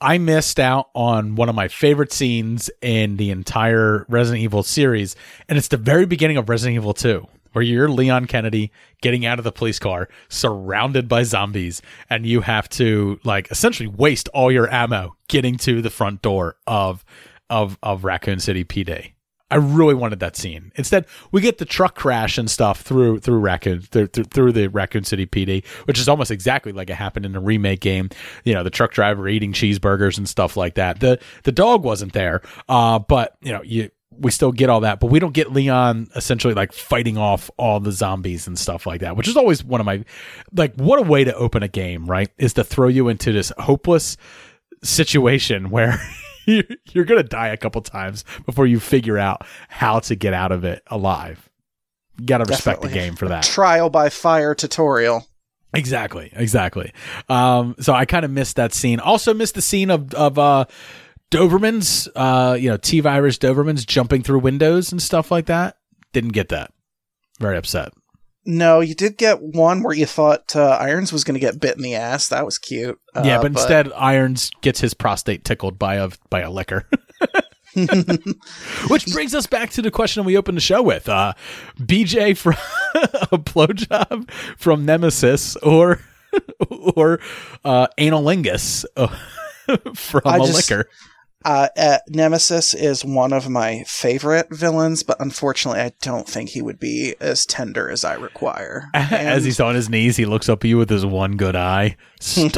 [0.00, 5.16] I missed out on one of my favorite scenes in the entire Resident Evil series,
[5.48, 8.70] and it's the very beginning of Resident Evil Two, where you're Leon Kennedy
[9.00, 11.80] getting out of the police car, surrounded by zombies,
[12.10, 16.56] and you have to like essentially waste all your ammo getting to the front door
[16.66, 17.04] of
[17.48, 19.13] of of Raccoon City PD.
[19.50, 20.72] I really wanted that scene.
[20.74, 25.04] Instead, we get the truck crash and stuff through through Raccoon through, through, the Raccoon
[25.04, 28.08] City PD, which is almost exactly like it happened in the remake game.
[28.44, 31.00] You know, the truck driver eating cheeseburgers and stuff like that.
[31.00, 35.00] The the dog wasn't there, uh, but you know, you we still get all that,
[35.00, 39.00] but we don't get Leon essentially like fighting off all the zombies and stuff like
[39.00, 40.04] that, which is always one of my
[40.56, 42.30] like what a way to open a game, right?
[42.38, 44.16] Is to throw you into this hopeless
[44.82, 46.00] situation where
[46.92, 50.52] you're, going to die a couple times before you figure out how to get out
[50.52, 51.48] of it alive.
[52.18, 53.42] You got to respect the game for that.
[53.42, 55.26] Trial by fire tutorial.
[55.72, 56.92] Exactly, exactly.
[57.28, 59.00] Um, so I kind of missed that scene.
[59.00, 60.66] Also missed the scene of of uh,
[61.32, 65.76] Dobermans, uh, you know, T virus Dobermans jumping through windows and stuff like that.
[66.12, 66.72] Didn't get that.
[67.40, 67.92] Very upset.
[68.46, 71.76] No, you did get one where you thought uh, Irons was going to get bit
[71.76, 72.28] in the ass.
[72.28, 72.98] That was cute.
[73.24, 76.86] yeah, Uh, but instead Irons gets his prostate tickled by a by a Licker.
[78.88, 81.32] Which brings us back to the question we opened the show with: uh,
[81.78, 82.54] BJ from
[83.32, 86.00] a blowjob from Nemesis, or
[86.70, 87.20] or
[87.64, 89.08] uh, analingus uh,
[89.94, 90.88] from I a just- Licker.
[91.44, 96.62] Uh, uh, Nemesis is one of my favorite villains, but unfortunately, I don't think he
[96.62, 98.88] would be as tender as I require.
[98.94, 101.96] As he's on his knees, he looks up at you with his one good eye.
[102.20, 102.56] Stars.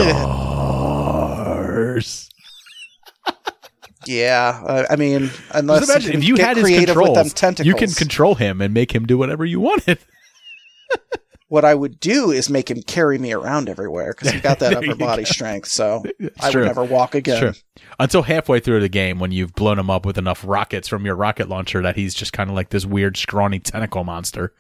[4.07, 7.31] yeah, uh, I mean, unless Just imagine you if you had his controls, with them
[7.31, 9.99] tentacles, you can control him and make him do whatever you wanted.
[11.49, 14.75] what I would do is make him carry me around everywhere because he got that
[14.77, 15.69] upper body strength.
[15.69, 16.03] So
[16.41, 16.63] I true.
[16.63, 17.39] would never walk again.
[17.39, 17.55] Sure.
[18.01, 21.15] Until halfway through the game, when you've blown him up with enough rockets from your
[21.15, 24.53] rocket launcher that he's just kind of like this weird, scrawny tentacle monster.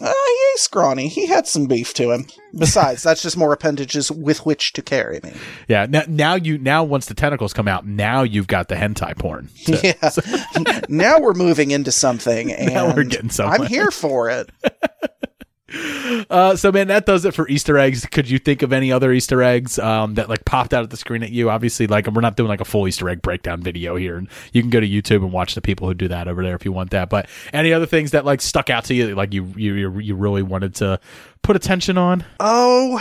[0.00, 0.10] Uh, he
[0.50, 1.06] ain't scrawny.
[1.08, 2.26] He had some beef to him.
[2.56, 5.32] Besides, that's just more appendages with which to carry me.
[5.68, 5.86] Yeah.
[5.86, 9.50] Now, now you now once the tentacles come out, now you've got the hentai porn.
[9.66, 9.80] to-
[10.62, 10.80] Yeah.
[10.88, 13.60] now we're moving into something, and Now we're getting somewhere.
[13.60, 14.48] I'm here for it.
[16.28, 18.04] Uh, so man, that does it for Easter eggs.
[18.06, 20.96] Could you think of any other Easter eggs um, that like popped out at the
[20.96, 21.50] screen at you?
[21.50, 24.62] Obviously, like we're not doing like a full Easter egg breakdown video here, and you
[24.62, 26.72] can go to YouTube and watch the people who do that over there if you
[26.72, 27.08] want that.
[27.10, 30.42] But any other things that like stuck out to you, like you you you- really
[30.42, 31.00] wanted to
[31.42, 32.24] put attention on?
[32.38, 33.00] Oh,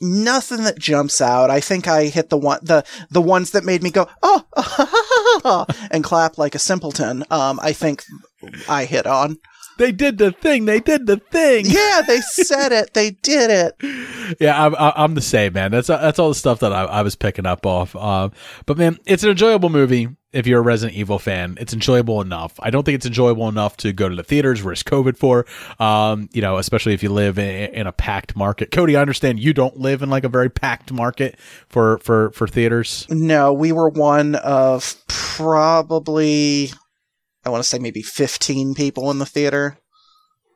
[0.00, 1.50] nothing that jumps out.
[1.50, 6.02] I think I hit the one the the ones that made me go oh and
[6.04, 7.24] clap like a simpleton.
[7.30, 8.04] Um, I think
[8.68, 9.38] I hit on.
[9.78, 10.64] They did the thing.
[10.64, 11.66] They did the thing.
[11.66, 12.94] Yeah, they said it.
[12.94, 13.76] They did it.
[14.40, 15.70] Yeah, I'm, I'm the same, man.
[15.70, 17.92] That's that's all the stuff that I, I was picking up off.
[18.66, 20.08] But man, it's an enjoyable movie.
[20.32, 22.58] If you're a Resident Evil fan, it's enjoyable enough.
[22.58, 25.46] I don't think it's enjoyable enough to go to the theaters, risk COVID for.
[25.78, 28.72] Um, you know, especially if you live in, in a packed market.
[28.72, 32.48] Cody, I understand you don't live in like a very packed market for for for
[32.48, 33.06] theaters.
[33.08, 36.72] No, we were one of probably
[37.46, 39.78] I want to say maybe 15 people in the theater.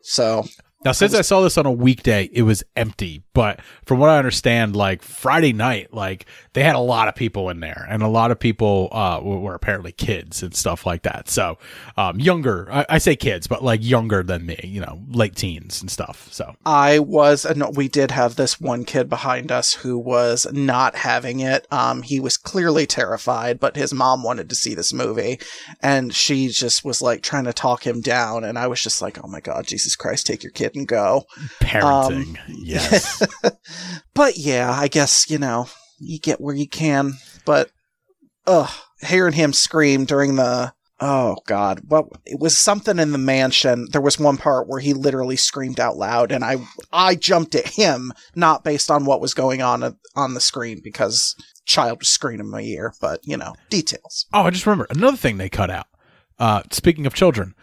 [0.02, 0.44] So,
[0.82, 3.22] Now, since I saw this on a weekday, it was empty.
[3.34, 6.24] But from what I understand, like Friday night, like
[6.54, 9.54] they had a lot of people in there, and a lot of people uh, were,
[9.54, 11.28] apparently kids and stuff like that.
[11.28, 11.58] So,
[11.98, 15.82] um, younger, I, I say kids, but like younger than me, you know, late teens
[15.82, 16.32] and stuff.
[16.32, 20.96] So, I was, no, we did have this one kid behind us who was not
[20.96, 21.66] having it.
[21.70, 25.40] Um, he was clearly terrified, but his mom wanted to see this movie,
[25.82, 28.44] and she just was like trying to talk him down.
[28.44, 31.24] And I was just like, "Oh my god, Jesus Christ, take your kid and go."
[31.60, 33.22] parenting, yes,
[34.14, 35.68] But yeah, I guess you know
[35.98, 37.14] you get where you can.
[37.44, 37.70] But
[38.46, 43.86] ugh, hearing him scream during the oh god, what it was something in the mansion.
[43.90, 46.58] There was one part where he literally screamed out loud, and I
[46.92, 51.34] I jumped at him, not based on what was going on on the screen because
[51.64, 52.94] child was screaming in my ear.
[53.00, 54.26] But you know details.
[54.32, 55.86] Oh, I just remember another thing they cut out.
[56.38, 57.54] Uh, speaking of children,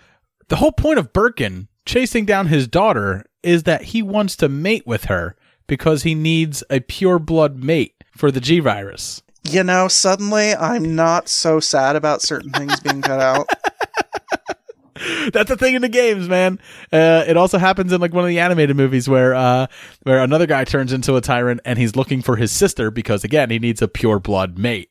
[0.50, 4.86] the whole point of Birkin chasing down his daughter is that he wants to mate
[4.86, 5.36] with her
[5.66, 9.24] because he needs a pure blood mate for the G virus.
[9.44, 13.48] You know, suddenly I'm not so sad about certain things being cut out.
[15.32, 16.60] That's a thing in the games, man.
[16.92, 19.68] Uh, it also happens in like one of the animated movies where uh,
[20.04, 23.50] where another guy turns into a tyrant and he's looking for his sister because again
[23.50, 24.90] he needs a pure blood mate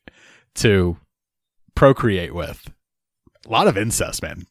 [0.54, 0.96] to
[1.74, 2.70] procreate with.
[3.46, 4.46] A lot of incest, man.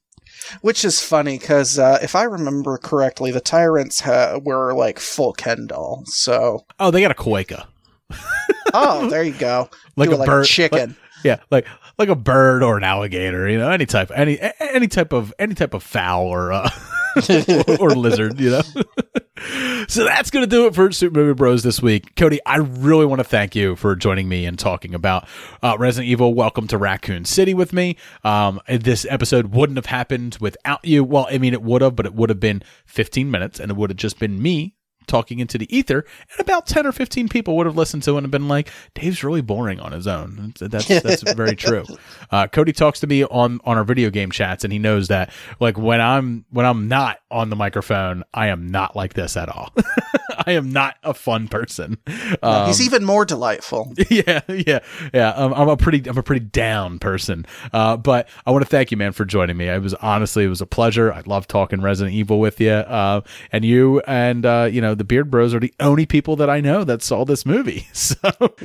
[0.61, 5.33] Which is funny because uh, if I remember correctly, the tyrants ha- were like full
[5.33, 6.03] Kendall.
[6.07, 7.63] So, Oh, they got a Quaker.
[8.73, 9.69] oh, there you go.
[9.97, 10.95] Like Do a it like bird- a chicken.
[11.23, 11.65] Yeah, like
[11.97, 15.55] like a bird or an alligator, you know, any type, any any type of any
[15.55, 16.69] type of fowl or uh,
[17.79, 18.61] or lizard, you know.
[19.87, 22.15] so that's gonna do it for Super Movie Bros this week.
[22.15, 25.27] Cody, I really want to thank you for joining me and talking about
[25.63, 26.33] uh, Resident Evil.
[26.33, 27.97] Welcome to Raccoon City with me.
[28.23, 31.03] Um, this episode wouldn't have happened without you.
[31.03, 33.77] Well, I mean, it would have, but it would have been 15 minutes, and it
[33.77, 34.75] would have just been me
[35.07, 38.23] talking into the ether, and about 10 or 15 people would have listened to it
[38.23, 40.53] and been like, Dave's really boring on his own.
[40.59, 41.85] That's, that's very true.
[42.31, 45.31] Uh, Cody talks to me on, on our video game chats and he knows that
[45.59, 49.49] like when I'm, when I'm not on the microphone, I am not like this at
[49.49, 49.73] all.
[50.47, 51.97] I am not a fun person.
[52.41, 53.93] Um, He's even more delightful.
[54.09, 54.79] yeah, yeah,
[55.13, 55.29] yeah.
[55.29, 57.45] Um, I'm a pretty, I'm a pretty down person.
[57.73, 59.67] Uh, but I want to thank you, man, for joining me.
[59.67, 61.11] It was honestly, it was a pleasure.
[61.11, 62.71] I love talking Resident Evil with you.
[62.71, 66.49] Uh, and you and uh, you know the Beard Bros are the only people that
[66.49, 67.87] I know that saw this movie.
[67.95, 68.15] So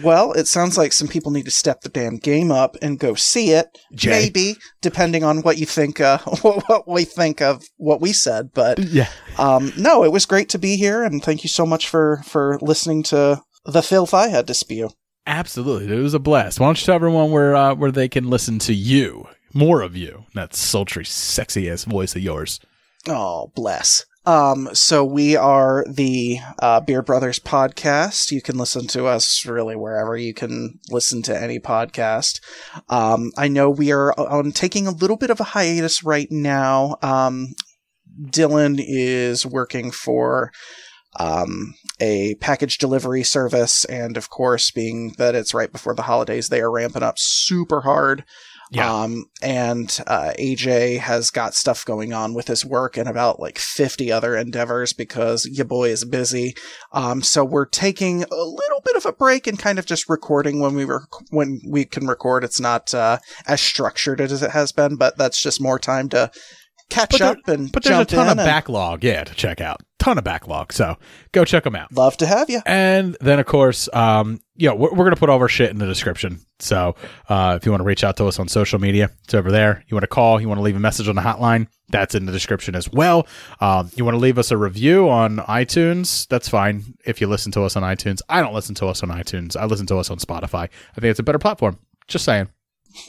[0.03, 3.15] Well, it sounds like some people need to step the damn game up and go
[3.15, 3.67] see it.
[3.95, 4.11] Jay.
[4.11, 8.51] Maybe, depending on what you think, uh, what, what we think of what we said.
[8.53, 9.09] But yeah,
[9.39, 12.59] um, no, it was great to be here, and thank you so much for for
[12.61, 14.91] listening to the filth I had to spew.
[15.27, 16.61] absolutely, it was a blast.
[16.61, 19.97] Why don't you tell everyone where uh, where they can listen to you, more of
[19.97, 22.61] you, that sultry, sexy ass voice of yours.
[23.09, 24.05] Oh, bless.
[24.27, 28.31] Um, so we are the uh, Beard Brothers podcast.
[28.31, 32.41] You can listen to us really wherever you can listen to any podcast.
[32.91, 36.97] Um, I know we are on taking a little bit of a hiatus right now.
[37.03, 37.55] Um,
[38.27, 40.53] Dylan is working for
[41.19, 46.49] um, a package delivery service, and of course, being that it's right before the holidays,
[46.49, 48.25] they are ramping up super hard.
[48.73, 49.03] Yeah.
[49.03, 53.59] Um, and uh, AJ has got stuff going on with his work and about like
[53.59, 56.55] 50 other endeavors because your boy is busy.
[56.93, 60.61] Um, so we're taking a little bit of a break and kind of just recording
[60.61, 62.45] when we rec- when we can record.
[62.45, 63.19] It's not uh,
[63.49, 66.31] as structured as it has been, but that's just more time to
[66.91, 69.81] catch But, there- up and but there's a ton of backlog, yeah, to check out.
[69.99, 70.73] Ton of backlog.
[70.73, 70.97] So
[71.33, 71.93] go check them out.
[71.93, 72.61] love to have you.
[72.65, 75.79] And then, of course, um, yeah, we're, we're going to put all our shit in
[75.79, 76.41] the description.
[76.59, 76.97] So
[77.29, 79.85] uh, if you want to reach out to us on social media, it's over there.
[79.89, 82.25] You want to call, you want to leave a message on the hotline, that's in
[82.27, 83.27] the description as well.
[83.61, 87.53] Um, you want to leave us a review on iTunes, that's fine if you listen
[87.53, 88.21] to us on iTunes.
[88.29, 90.65] I don't listen to us on iTunes, I listen to us on Spotify.
[90.65, 91.79] I think it's a better platform.
[92.09, 92.49] Just saying.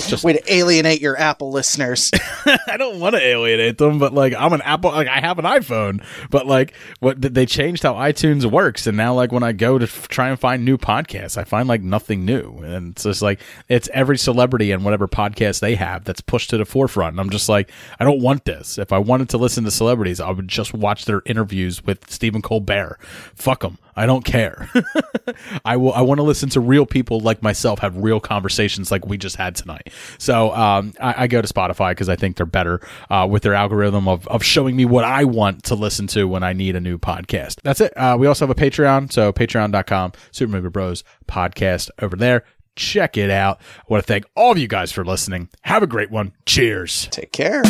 [0.00, 2.10] Just- Way to alienate your Apple listeners.
[2.66, 5.44] I don't want to alienate them, but like I'm an Apple, like I have an
[5.44, 9.78] iPhone, but like what they changed how iTunes works, and now like when I go
[9.78, 13.20] to f- try and find new podcasts, I find like nothing new, and it's just
[13.20, 17.12] like it's every celebrity and whatever podcast they have that's pushed to the forefront.
[17.12, 17.70] And I'm just like,
[18.00, 18.78] I don't want this.
[18.78, 22.40] If I wanted to listen to celebrities, I would just watch their interviews with Stephen
[22.40, 22.98] Colbert.
[23.34, 23.76] Fuck them.
[23.94, 24.68] I don't care.
[25.64, 25.92] I will.
[25.92, 29.36] I want to listen to real people like myself have real conversations like we just
[29.36, 29.92] had tonight.
[30.18, 32.80] So um, I, I go to Spotify because I think they're better
[33.10, 36.42] uh, with their algorithm of, of showing me what I want to listen to when
[36.42, 37.60] I need a new podcast.
[37.62, 37.96] That's it.
[37.96, 39.12] Uh, we also have a Patreon.
[39.12, 42.44] So patreon.com, Super Movie Bros podcast over there.
[42.74, 43.60] Check it out.
[43.60, 45.50] I want to thank all of you guys for listening.
[45.62, 46.32] Have a great one.
[46.46, 47.08] Cheers.
[47.10, 47.62] Take care.